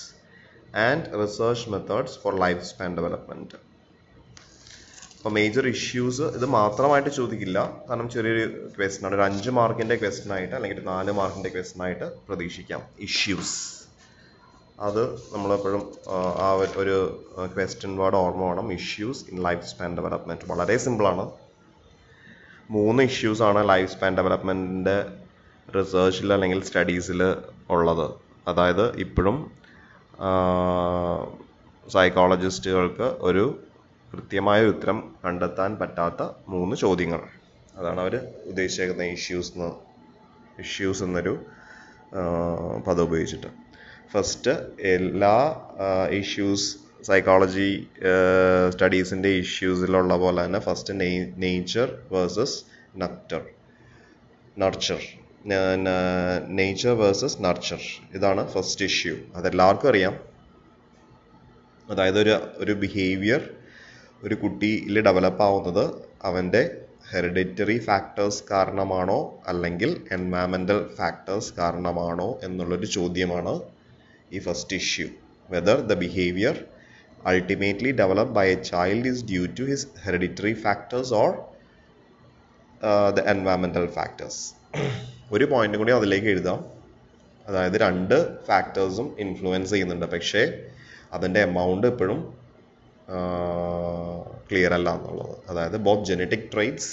and 0.89 1.07
research 1.23 1.71
methods 1.75 2.19
for 2.23 2.35
life 2.45 2.63
span 2.71 2.93
development 3.01 3.68
അപ്പോൾ 5.19 5.31
മേജർ 5.31 5.69
ഇഷ്യൂസ് 5.69 6.23
ഇത് 6.23 6.47
മാത്രമായിട്ട് 6.47 7.11
ചോദിക്കില്ല. 7.11 7.59
കാരണം 7.89 8.11
ചെറിയൊരു 8.11 8.45
ക്വസ്റ്റൻ 8.77 9.07
ആണ്. 9.07 9.15
ഒരു 9.15 9.23
അഞ്ച് 9.23 9.51
മാർക്കിന്റെ 9.51 9.97
ക്വസ്റ്റൻ 9.97 10.33
ആയിട്ട് 10.33 10.55
അല്ലെങ്കിൽ 10.55 10.85
നാല് 10.85 11.13
മാർക്കിന്റെ 11.13 11.49
ക്വസ്റ്റൻ 11.49 11.83
ആയിട്ട് 11.83 12.07
പ്രതീക്ഷിക്കാം. 12.29 12.83
ഇഷ്യൂസ് 13.01 13.57
അത് 14.81 15.03
നമ്മളെപ്പോഴും 15.15 15.93
ആ 16.39 16.53
ഒരു 16.53 16.97
ക്വസ്റ്റ്യൻ 17.57 17.97
വേർഡ് 17.97 18.17
ഓർമ്മ 18.17 18.45
വേണം. 18.45 18.73
Issues 18.73 19.25
in 19.31 19.43
life 19.43 19.67
span 19.67 19.97
development 19.97 20.53
വളരെ 20.53 20.77
സിമ്പിളാണ് 20.77 21.31
മൂന്ന് 22.71 23.03
ഇഷ്യൂസ് 23.03 23.43
ആണ് 23.43 23.69
ലൈഫ് 23.69 23.91
സ്പാൻ 23.93 24.17
ഡെവലപ്മെന്റിന്റെ 24.17 24.99
റിസേർച്ചിൽ 25.79 26.33
അല്ലെങ്കിൽ 26.33 26.63
സ്റ്റഡീസിൽ 26.65 27.23
ഉള്ളത്. 27.71 28.15
അതായത് 28.49 28.97
ഇപ്പോഴും 28.97 29.51
സൈക്കോളജിസ്റ്റുകൾക്ക് 31.93 33.03
ഒരു 33.03 33.61
കൃത്യമായ 34.13 34.61
ഉത്തരം 34.65 34.99
കണ്ടെത്താൻ 35.25 35.71
പറ്റാത്ത 35.81 36.23
മൂന്ന് 36.49 36.77
ചോദ്യങ്ങൾ. 36.77 37.21
അതാണ് 37.77 38.01
അവർ 38.01 38.15
ഉദ്ദേശിച്ചേക്കുന്ന 38.51 39.03
ഇഷ്യൂസ് 39.03 39.53
എന്ന് 39.55 39.71
ഇഷ്യൂസ് 40.61 41.03
എന്നൊരു 41.03 41.35
പദം 42.87 43.03
ഉപയോഗിച്ചിട്ട്. 43.03 43.51
ഫസ്റ്റ് 44.13 44.51
എല്ലാ 44.95 45.35
ഇഷ്യൂസ് 46.21 46.69
സൈക്കോളജി 47.09 47.69
സ്റ്റഡീസിന്റെ 48.73 49.29
ഇഷ്യൂസിലുള്ള 49.29 50.17
പോലെ 50.17 50.45
തന്നെ 50.45 50.61
first 50.61 50.95
nature 51.45 51.91
versus 52.13 52.59
നക്ടർ 52.97 53.43
nurture 54.59 55.03
nature 56.59 56.93
versus 57.03 57.37
nurture 57.43 57.83
ഇതാണ് 58.15 58.49
ഫസ്റ്റ് 58.55 58.85
ഇഷ്യൂ 58.85 59.15
അതെല്ലാവർക്കും 59.35 59.89
അറിയാം. 59.89 60.15
അതായത് 61.91 62.19
ഒരു 62.21 62.35
ഒരു 62.65 62.73
ബിഹേവിയർ 62.73 63.43
ഒരു 64.25 64.35
കുട്ടിയിൽ 64.35 65.03
ഡെവലപ്പ് 65.07 65.43
ആവുന്നത് 65.43 65.85
അവന്റെ 66.23 66.63
ഹെറിഡിറ്ററി 67.11 67.79
ഫാക്ടേഴ്സ് 67.79 68.45
കാരണമാണോ 68.51 69.43
അല്ലെങ്കിൽ 69.47 69.91
എൻവയറമെന്റൽ 70.13 70.95
ഫാക്ടേഴ്സ് 70.99 71.53
കാരണമാണോ 71.59 72.41
എന്നുള്ളൊരു 72.43 72.87
ചോദ്യമാണ് 72.87 73.61
ഈ 74.33 74.39
first 74.39 74.77
issue 74.77 75.09
whether 75.51 75.81
the 75.81 75.95
behaviour 75.95 76.65
ultimately 77.27 77.93
developed 77.93 78.33
by 78.33 78.47
a 78.49 78.63
child 78.63 79.09
is 79.09 79.25
due 79.25 79.47
to 79.47 79.63
his 79.63 79.87
hereditary 80.05 80.53
factors 80.53 81.15
or 81.15 81.31
the 83.17 83.21
the 83.21 83.87
factors 83.87 83.95
factors. 83.99 84.37
ഒരു 85.33 85.45
പോയിന്റ് 85.45 85.79
കൂടി 85.79 85.93
അതിലേക്ക് 85.93 86.27
എഴുതാം. 86.27 86.65
അതായത് 87.47 87.77
രണ്ട് 87.81 88.45
ഫാക്ടേഴ്സും 88.47 89.17
ഇൻഫ്ലുവൻസ് 89.19 89.71
ചെയ്യുന്നുണ്ട്. 89.71 90.07
പക്ഷേ 90.07 90.43
അതിന്റെ 91.13 91.41
എമൗണ്ട് 91.41 91.87
എപ്പോഴും 91.87 92.48
ക്ലിയർ 94.49 94.73
അല്ല 94.79 94.89
എന്നുള്ളത്. 94.99 95.35
അതായത് 95.51 95.77
both 95.87 96.07
genetic 96.11 96.47
traits 96.55 96.91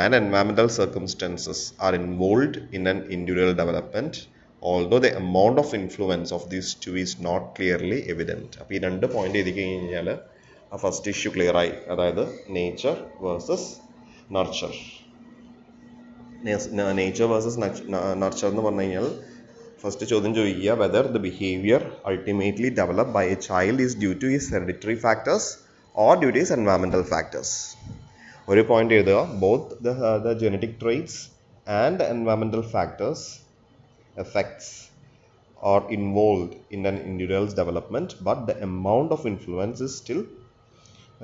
and 0.00 0.16
environmental 0.20 0.68
circumstances 0.80 1.64
are 1.86 1.94
involved 2.02 2.60
in 2.76 2.84
an 2.92 2.98
individual 3.16 3.52
development 3.60 4.20
although 4.62 4.98
the 5.04 5.08
amount 5.20 5.60
of 5.62 5.74
influence 5.80 6.32
of 6.36 6.46
these 6.54 6.70
two 6.86 6.92
is 7.02 7.16
not 7.28 7.46
clearly 7.56 8.00
evident 8.14 8.58
അപ്പോൾ 8.62 8.74
ഈ 8.76 8.80
രണ്ട് 8.86 9.06
പോയിന്റ് 9.14 9.38
എഴുതി 9.40 9.52
കഴിഞ്ഞാൽ 9.58 10.08
ആ 10.10 10.78
ഫസ്റ്റ് 10.84 11.10
ഇഷ്യൂ 11.14 11.30
ക്ലിയർ 11.36 11.56
ആയി. 11.62 11.72
അതായത് 11.92 12.24
nature 12.56 12.96
versus 13.24 13.68
nurture 14.36 14.72
nature 17.00 17.26
versus 17.32 17.58
nurture 18.22 18.46
എന്ന് 18.52 18.62
പറഞ്ഞു 18.62 18.84
കഴിഞ്ഞാൽ 18.84 19.06
ഫസ്റ്റ് 19.82 20.06
ചോദ്യം 20.12 20.32
ചോദിക്കുക 20.38 20.76
whether 20.82 21.06
the 21.16 21.20
behaviour 21.26 21.84
ultimately 22.10 22.70
develop 22.80 23.14
by 23.18 23.24
a 23.34 23.38
child 23.48 23.82
is 23.86 23.96
due 24.02 24.12
to 24.24 24.30
his 24.36 24.48
hereditary 24.54 24.96
factors 25.06 25.50
or 26.04 26.12
due 26.22 26.30
to 26.36 26.40
his 26.44 26.54
environmental 26.58 27.04
factors 27.14 27.56
ഒരു 28.52 28.64
പോയിന്റ് 28.70 28.94
എഴുതുക. 28.98 29.18
Both 29.44 29.82
the 29.88 29.92
the 30.28 30.38
genetic 30.44 30.78
traits 30.84 31.20
and 31.82 32.08
environmental 32.14 32.64
factors 32.76 33.26
effects 34.26 34.72
are 35.70 35.82
involved 35.96 36.54
in 36.74 36.86
an 36.90 36.96
development, 37.58 38.08
but 38.28 38.38
the 38.48 38.54
amount 38.68 39.10
of 39.16 39.20
influence 39.30 39.80
is 39.86 39.92
still 40.00 40.22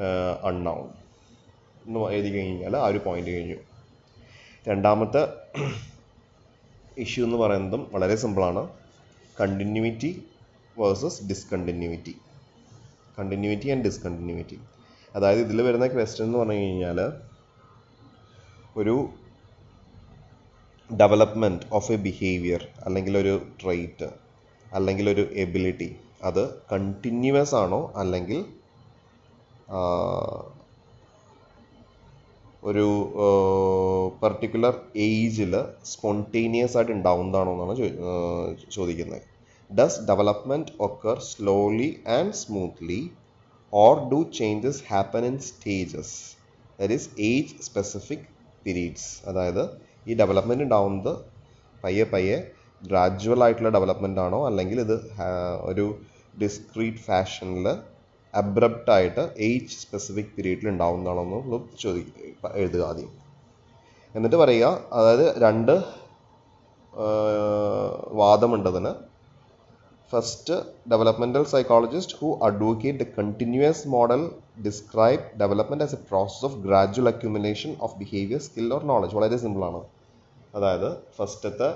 uh, 0.04 0.34
unknown. 0.50 0.84
എന്ന് 1.86 2.00
എഴുതി 2.16 2.30
കഴിഞ്ഞാൽ 2.34 2.74
ആ 2.80 2.84
ഒരു 2.90 3.00
point 3.04 3.30
കഴിഞ്ഞു. 3.34 3.58
രണ്ടാമത്തെ 4.68 5.22
issue 6.98 7.24
എന്ന് 7.24 7.36
പറയുന്നതും 7.36 7.82
വളരെ 7.92 8.16
സിമ്പിളാണ് 8.16 8.62
continuity 9.40 10.10
versus 10.76 11.20
discontinuity 11.28 12.14
continuity 13.18 13.68
and 13.68 13.84
discontinuity 13.84 14.58
അതായത് 15.14 15.40
ഇതിൽ 15.40 15.62
വരുന്ന 15.62 15.86
ക്വസ്റ്റ്യൻ 15.86 16.26
എന്ന് 16.26 16.38
പറഞ്ഞു 16.38 16.64
കഴിഞ്ഞാൽ 16.64 16.98
ഒരു 18.76 18.94
ഡെവലപ്മെന്റ് 20.90 21.66
ഓഫ് 21.72 21.92
എ 21.92 21.96
ബിഹേവിയർ 21.96 22.62
അല്ലെങ്കിൽ 22.84 23.18
ഒരു 23.18 23.34
ട്രെയ്റ്റ് 23.62 24.08
അല്ലെങ്കിൽ 24.72 25.10
ഒരു 25.10 25.24
എബിലിറ്റി 25.34 25.88
അത് 26.24 26.42
കണ്ടിന്യൂവസ് 26.72 27.54
ആണോ 27.54 27.92
അല്ലെങ്കിൽ 27.96 28.38
ഒരു 32.62 32.86
പെർട്ടിക്കുലർ 34.22 34.74
ഏജിൽ 35.08 35.52
സ്പോണ്ടേനിയസ് 35.92 36.76
ആയിട്ട് 36.78 36.92
ഉണ്ടാവുന്നതാണോ 36.96 37.50
എന്നാണ് 37.54 37.74
ചോദിക്കുന്നത്. 38.76 39.26
Does 39.70 40.02
development 40.10 40.72
occur 40.86 41.16
slowly 41.30 41.90
and 42.16 42.36
smoothly 42.42 43.00
or 43.72 43.94
do 44.12 44.20
changes 44.38 44.82
happen 44.90 45.24
in 45.30 45.36
stages 45.48 46.14
that 46.78 46.94
is 46.94 47.08
age 47.30 47.54
specific 47.68 48.26
periods 48.66 49.10
അതായത് 49.30 49.62
ഈ 50.06 50.14
ഡെവലപ്മെന്റ് 50.22 50.64
ഉണ്ടാവുന്നത് 50.66 51.12
പയ്യെ 51.84 52.06
പയ്യെ 52.14 52.38
ഗ്രാജുവൽ 52.82 53.40
ആയിട്ടുള്ള 53.44 53.70
ഡെവലപ്മെന്റ് 53.76 54.20
ആണോ 54.24 54.40
അല്ലെങ്കിൽ 54.48 54.78
ഇത് 54.86 54.96
ഒരു 55.70 55.86
ഡിസ്ക്രീറ്റ് 56.42 57.02
ഫാഷനിൽ 57.06 57.66
അബ്രപ്റ്റ് 58.34 58.92
ആയിട്ട് 58.92 59.22
ഏജ് 59.46 59.76
സ്പെസിഫിക് 59.82 60.32
പീരീഡിൽ 60.36 60.68
ഉണ്ടാവുന്നതാണോ 60.68 61.22
എന്നുള്ളത് 61.26 61.76
ചോദി 61.82 62.02
എഴുതുക 62.54 62.82
ആദ്യം. 62.84 63.10
എന്നിട്ട് 64.14 64.36
പറയുക 64.36 64.66
അതായത് 64.98 65.26
രണ്ട് 65.42 65.74
വാദമുണ്ടതിന് 68.20 68.92
first 70.12 70.54
developmental 70.90 71.44
psychologist 71.44 72.16
who 72.20 72.28
advocate 72.42 73.00
the 73.00 73.06
continuous 73.16 73.88
model 73.88 74.22
describe 74.62 75.24
development 75.42 75.84
as 75.84 75.94
a 75.94 76.02
process 76.08 76.44
of 76.44 76.56
gradual 76.58 77.08
accumulation 77.08 77.72
of 77.80 77.96
behaviour 77.98 78.40
skill 78.46 78.72
or 78.74 78.84
knowledge 78.84 79.16
വളരെ 79.18 79.38
സിമ്പിളാണ് 79.38 79.80
അതായത് 80.54 80.88
ഫസ്റ്റത്തെ 81.18 81.68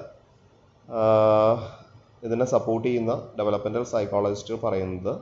ഇതിനെ 2.22 2.46
സപ്പോർട്ട് 2.54 2.86
ചെയ്യുന്ന 2.88 3.12
ഡെവലപ്മെന്റൽ 3.38 3.84
സൈക്കോളജിസ്റ്റ് 3.92 4.58
പറയുന്നത് 4.64 5.12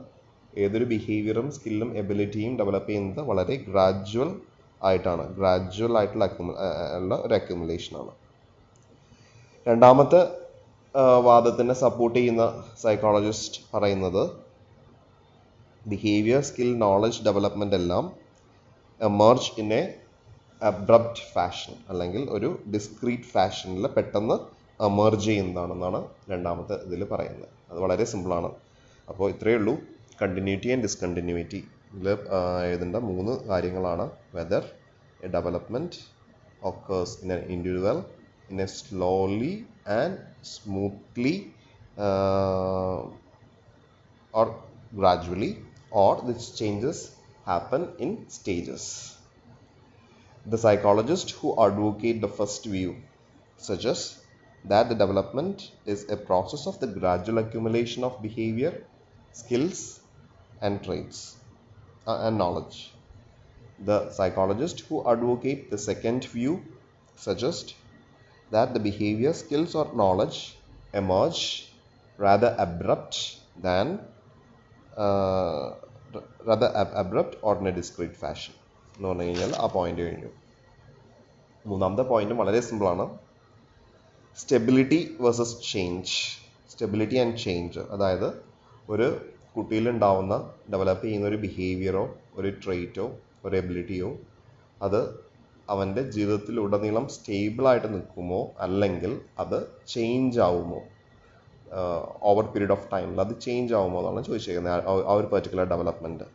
ഏതൊരു 0.57 0.83
ബിഹേവിയറും 0.83 1.51
സ്കില്ലും 1.51 1.97
എബിലിറ്റിയും 1.97 2.57
ഡെവലപ്പ് 2.57 2.89
ചെയ്യുന്നത് 2.89 3.19
വളരെ 3.19 3.55
ഗ്രാജുവൽ 3.55 4.41
ആയിട്ടാണ്. 4.83 5.35
ഗ്രാജുവൽ 5.35 5.97
ആയിട്ടുള്ള 5.97 6.25
ആ, 6.59 6.97
ഉള്ള 6.97 7.15
ഒരു 7.15 7.33
അക്യുമുലേഷൻ 7.33 7.97
ആണ്. 7.97 8.11
രണ്ടാമത്തെ 9.67 10.21
വാദത്തിനെ 11.19 11.73
സപ്പോർട്ട് 11.73 12.19
ചെയ്യുന്ന 12.19 12.63
സൈക്കോളജിസ്റ്റ് 12.83 13.61
പറയുന്നത് 13.73 14.23
ബിഹേവിയർ 15.87 16.41
സ്കിൽ 16.41 16.77
നോളജ് 16.77 17.23
ഡെവലപ്മെന്റ് 17.25 17.75
എല്ലാം 17.75 18.11
emerge 19.01 19.51
in 19.61 19.73
a 19.73 19.95
abrupt 20.61 21.21
fashion 21.33 21.73
അല്ലെങ്കിൽ 21.89 22.29
ഒരു 22.29 22.59
ഡിസ്ക്രീറ്റ് 22.73 23.23
ഫാഷനിൽ 23.23 23.87
പെട്ടെന്ന് 23.87 24.35
എമർജ് 24.83 25.25
ചെയ്യുന്നതാണെന്നാണ് 25.25 26.07
രണ്ടാമത്തെ 26.29 26.73
ഇതിൽ 26.73 27.03
പറയുന്നത്. 27.03 27.49
അത് 27.71 27.79
വളരെ 27.79 28.03
സിമ്പിളാണ് 28.03 28.51
അപ്പോൾ 29.09 29.29
ഇത്രയേ 29.29 29.55
ഉള്ളൂ. 29.55 29.73
കണ്ടിന്യൂറ്റി 30.20 30.68
ആൻഡ് 30.74 30.86
ഡിസ്കണ്ടിന്യൂറ്റി 30.88 31.60
ഇതിൽ 31.96 32.08
എഴുതേണ്ട 32.72 33.00
മൂന്ന് 33.10 33.32
കാര്യങ്ങളാണ് 33.50 34.06
whether 34.36 34.64
a 35.26 35.30
development 35.36 35.98
occurs 36.62 37.22
in 37.22 37.30
an 37.30 37.42
individual 37.48 37.98
in 38.50 38.60
a 38.60 38.68
slowly 38.68 39.66
and 39.86 40.18
smoothly 40.42 41.52
uh, 41.98 43.02
or 44.34 44.46
gradually 44.94 45.58
or 45.90 46.22
these 46.22 46.50
changes 46.50 46.98
happen 47.44 47.88
in 47.98 48.10
stages 48.28 48.84
the 50.46 50.58
psychologists 50.58 51.32
who 51.32 51.50
advocate 51.66 52.20
the 52.20 52.28
first 52.28 52.64
view 52.66 52.92
suggest 53.58 54.18
that 54.64 54.88
the 54.88 54.94
development 54.94 55.70
is 55.86 56.08
a 56.10 56.16
process 56.16 56.66
of 56.66 56.78
the 56.80 56.86
gradual 56.98 57.38
accumulation 57.38 58.02
of 58.04 58.20
behavior 58.22 58.72
skills 59.32 59.80
and 60.61 60.83
traits 60.83 61.19
uh, 62.07 62.19
and 62.25 62.37
knowledge 62.37 62.77
the 63.79 64.11
psychologists 64.11 64.81
who 64.81 64.97
advocate 65.07 65.69
the 65.69 65.77
second 65.79 66.25
view 66.25 66.53
suggest 67.17 67.75
that 68.51 68.73
the 68.73 68.79
behavior, 68.79 69.33
skills, 69.33 69.75
or 69.75 69.85
knowledge 69.95 70.57
emerge 70.93 71.41
rather 72.19 72.55
abrupt 72.59 73.15
than 73.57 73.99
uh, 74.97 75.67
rather 76.45 76.69
ab- 76.75 76.95
abrupt 76.95 77.37
or 77.41 77.57
in 77.57 77.67
a 77.67 77.71
discrete 77.71 78.17
fashion. 78.17 78.55
എന്ന് 78.95 79.07
പറഞ്ഞു 79.09 79.23
കഴിഞ്ഞാൽ 79.23 79.51
ആ 79.63 79.65
point 79.65 80.01
കഴിഞ്ഞു 80.01 80.29
മൂന്നാമത്തെ 81.65 82.03
point 82.03 82.33
വളരെ 82.33 82.59
സിമ്പിളാണ് 82.61 83.05
stability 84.37 84.99
versus 85.21 85.55
change 85.71 86.11
stability 86.71 87.17
and 87.17 87.37
change 87.37 87.79
അതായത് 87.79 88.27
ഒരു 88.89 89.07
കുട്ടിയിൽ 89.55 89.85
ഉണ്ടാവുന്ന 89.89 90.33
ഡെവലപ്പ് 90.71 91.05
ചെയ്യുന്ന 91.05 91.27
ഒരു 91.27 91.37
ബിഹേവിയറോ 91.37 92.03
ഒരു 92.35 92.49
ട്രേറ്റോ 92.63 93.05
ഒരു 93.45 93.55
എബിലിറ്റിയോ 93.55 94.09
അത് 94.81 95.01
അവന്റെ 95.69 96.01
ജീവിതത്തിലുടനീളം 96.11 97.05
സ്റ്റേബിളായിട്ട് 97.09 97.89
നിൽക്കുമോ? 97.93 98.39
അല്ലെങ്കിൽ 98.59 99.11
അത് 99.39 99.57
ചേഞ്ച് 99.87 100.39
ആവുമോ? 100.39 100.79
ഓവർ 102.29 102.45
പീരീഡ് 102.53 102.71
ഓഫ് 102.71 102.87
ടൈമിൽ 102.93 103.19
അത് 103.21 103.33
ചേഞ്ച് 103.43 103.73
ആവുമോ 103.73 103.99
എന്നാണ് 104.01 104.25
ചോദിച്ചേക്കുന്നത് 104.25 104.73
ആ- 104.89 105.15
ഒരു 105.15 105.27
particular 105.31 105.67
development 105.71 106.25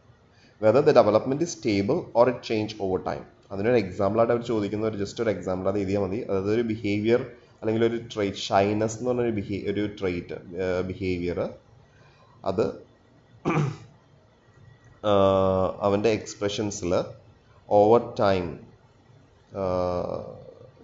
whether 0.60 0.82
the 0.86 0.94
development 0.98 1.44
is 1.44 1.54
stable 1.56 1.96
or 2.16 2.28
it 2.30 2.44
change 2.48 2.76
over 2.80 3.00
time 3.08 3.24
അതിനൊരു 3.50 3.78
എക്സാമ്പിളായിട്ട് 3.82 4.34
അവർ 4.34 4.42
ചോദിക്കുന്ന 4.48 4.86
ഒരു 4.86 4.98
ജസ്റ്റ് 5.02 5.20
ഒരു 5.24 5.30
എക്സാമ്പിൾ 5.34 5.66
അത് 5.68 5.78
എഴുതിയാൽ 5.78 6.02
മതി. 6.04 6.20
അതായത് 6.28 6.50
ഒരു 6.54 6.64
ബിഹേവിയർ 6.70 7.20
അല്ലെങ്കിൽ 7.60 7.82
ഒരു 7.86 7.98
ട്രേറ്റ് 8.12 8.42
ഷൈനസ് 8.46 8.96
എന്ന് 8.98 9.10
പറഞ്ഞൊരു 9.10 9.34
ബിഹേ 9.38 9.58
ഒരു 9.70 9.82
ട്രേറ്റ് 9.98 10.38
ബിഹേവിയർ 10.88 11.38
അത് 12.44 12.64
അവന്റെ 15.86 16.10
എക്സ്പ്രഷൻസിൽ 16.18 16.92
ഓവർ 17.68 18.02
ടൈം 18.22 18.44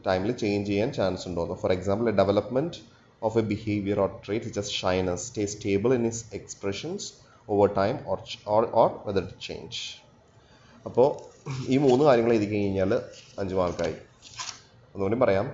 ടൈമിൽ 0.06 0.30
ചേഞ്ച് 0.42 0.68
ചെയ്യാൻ 0.70 0.90
ചാൻസ് 0.98 1.24
ഉണ്ടോ? 1.28 1.42
For 1.62 1.72
example 1.72 2.06
development 2.20 2.78
of 3.22 3.36
a 3.38 3.44
behaviour 3.50 3.98
or 4.04 4.10
trait 4.26 4.46
it 4.46 4.58
just 4.58 4.76
shyness 4.82 5.24
stay 5.30 5.42
stable 5.54 5.90
in 5.98 6.06
his 6.12 6.22
expressions 6.38 7.06
over 7.48 7.68
time 7.80 7.94
or 8.10 8.18
or 8.82 8.90
whether 9.06 9.22
it 9.28 9.46
change 9.48 9.80
അപ്പോൾ 10.86 11.08
ഈ 11.68 11.76
മൂന്ന് 11.86 12.02
കാര്യങ്ങൾ 12.04 12.32
എഴുതി 12.36 12.48
കഴിഞ്ഞാൽ 12.52 12.92
അഞ്ച് 13.40 13.54
മാർക്കായി. 13.60 13.94
ഒന്നുകൂടി 14.94 15.18
പറയാം. 15.24 15.46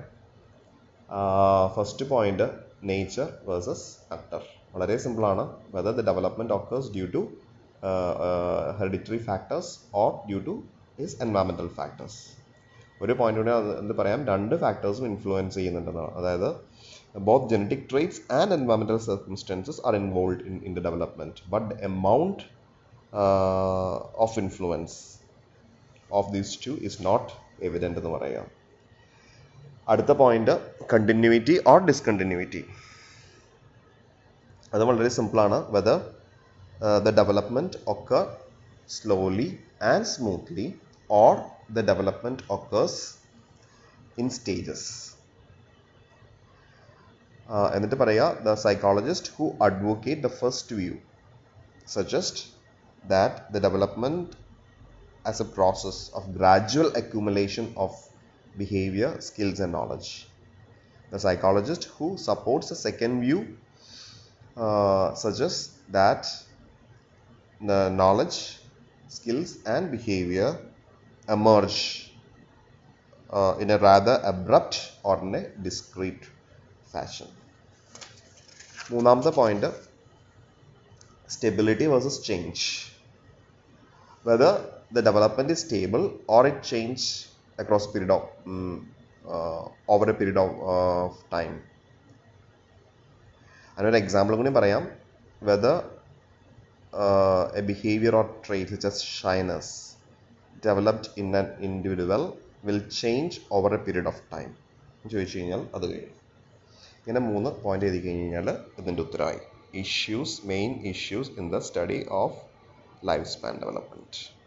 First 1.77 2.07
point 2.12 2.47
nature 2.90 3.29
versus 3.49 3.85
factor 4.09 4.42
വളരെ 4.74 4.96
സിമ്പിളാണ് 5.04 5.44
whether 5.74 5.94
the 5.98 6.04
development 6.11 6.54
occurs 6.59 6.90
due 6.96 7.07
to 7.16 7.22
hereditary 8.81 9.20
factors 9.28 9.72
or 10.02 10.11
due 10.28 10.38
to 10.48 10.54
his 11.00 11.16
environmental 11.24 11.68
factors 11.78 12.18
ഒരു 13.04 13.12
പോയിന്റ് 13.18 13.40
കൂടെ 13.40 13.52
എന്ത് 13.81 13.94
പറയാം? 13.98 14.20
രണ്ട് 14.33 14.54
ഫാക്ടേഴ്സും 14.62 15.04
ഇൻഫ്ലുവൻസ് 15.12 15.54
ചെയ്യുന്നുണ്ടെന്നാണ്. 15.59 16.12
അതായത് 16.20 16.48
both 17.28 17.46
genetic 17.52 17.85
traits 17.90 18.20
and 18.38 18.54
environmental 18.57 18.98
circumstances 19.09 19.81
are 19.88 19.94
involve 20.00 20.40
in 20.50 20.57
in 20.68 20.72
the 20.78 20.83
development 20.88 21.44
but 21.54 21.70
amount 21.88 22.42
of 24.24 24.37
influence 24.42 24.96
of 26.18 26.28
these 26.35 26.52
two 26.66 26.72
is 26.88 26.98
not 27.09 27.31
evident 27.68 27.98
എന്ന് 28.00 28.11
പറയാം. 28.16 28.46
അടുത്ത 29.92 30.12
പോയിന്റ് 30.22 30.54
കണ്ടിന്യൂറ്റി 30.92 31.57
ഓർ 31.72 31.78
ഡിസ്കണ്ടിന്യൂറ്റി 31.90 32.62
അത് 34.72 34.83
വളരെ 34.90 35.11
സിമ്പിളാണ് 35.18 35.59
whether 35.76 35.98
the 37.07 37.12
development 37.20 37.78
occur 37.94 38.20
slowly 38.96 39.48
and 39.92 40.09
smoothly 40.14 40.66
or 41.11 41.35
the 41.76 41.85
development 41.90 42.44
occurs 42.57 43.00
in 44.22 44.28
stages 44.38 44.88
എന്നിട്ട് 47.76 47.98
പറയാ 48.02 48.26
the 48.46 48.54
psychologist 48.66 49.33
who 49.37 49.46
advocate 49.68 50.22
the 50.26 50.31
first 50.40 50.76
view 50.81 50.96
suggest 51.96 52.42
that 53.04 53.40
the 53.54 53.62
development 53.66 54.37
as 55.24 55.40
a 55.40 55.44
process 55.46 56.11
of 56.11 56.35
gradual 56.35 56.88
accumulation 56.94 57.72
of 57.76 57.90
behavior, 58.54 59.11
skills, 59.20 59.61
and 59.61 59.72
knowledge. 59.72 60.26
The 61.12 61.18
psychologist 61.18 61.85
who 61.96 62.16
supports 62.18 62.68
the 62.68 62.74
second 62.76 63.20
view 63.20 63.40
uh, 64.59 65.14
suggests 65.14 65.79
that 65.90 66.27
the 67.61 67.88
knowledge, 67.90 68.59
skills, 69.09 69.59
and 69.66 69.90
behavior 69.90 70.59
emerge 71.29 72.12
uh, 73.31 73.57
in 73.61 73.71
a 73.71 73.79
rather 73.79 74.21
abrupt 74.25 74.92
or 75.03 75.21
in 75.23 75.35
a 75.35 75.49
discrete 75.68 76.27
fashion. 76.92 77.29
മൂന്നാമത്തെ 78.92 79.31
point 79.38 79.68
stability 81.33 81.87
versus 81.92 82.21
change 82.29 82.62
whether 84.29 84.53
the 84.90 85.03
development 85.09 85.51
is 85.51 85.61
stable 85.66 86.05
or 86.27 86.47
it 86.47 86.62
change 86.62 87.03
across 87.59 87.87
period 87.92 88.11
of 88.11 88.23
mm, 88.47 88.85
uh, 89.35 89.64
over 89.88 90.11
a 90.11 90.14
period 90.14 90.37
of 90.37 90.51
uh, 90.75 91.07
time 91.31 91.55
അതിനൊരു 93.79 93.97
example 93.97 94.37
കൂടി 94.37 94.51
പറയാം. 94.51 94.85
Whether 95.43 95.77
a 97.57 97.61
behaviour 97.61 98.14
or 98.17 98.27
trait 98.47 98.71
which 98.71 98.87
is 98.87 99.03
shyness 99.19 99.73
developed 100.67 101.11
in 101.21 101.29
an 101.37 101.47
individual 101.61 102.25
will 102.64 102.81
change 103.01 103.37
over 103.53 103.75
a 103.75 103.81
period 103.87 104.07
of 104.07 104.23
time 104.33 104.49
ചോദിച്ചു 105.11 105.38
കഴിഞ്ഞാൽ 105.38 105.62
അത് 105.75 105.85
കഴിയും 105.91 106.14
ഇങ്ങനെ 107.01 107.21
മൂന്ന് 107.27 107.51
point 107.51 107.87
എഴുതി 107.87 108.01
കഴിഞ്ഞ് 108.07 108.23
കഴിഞ്ഞാൽ 108.23 108.49
ഇതിന്റെ 108.81 109.03
ഉത്തരമായി. 109.03 109.41
Issues 109.75 110.47
main 110.47 110.71
issues 110.93 111.31
in 111.41 111.47
the 111.55 111.59
study 111.59 112.07
of 112.23 112.37
life 113.09 113.27
span 113.35 113.55
development 113.62 114.38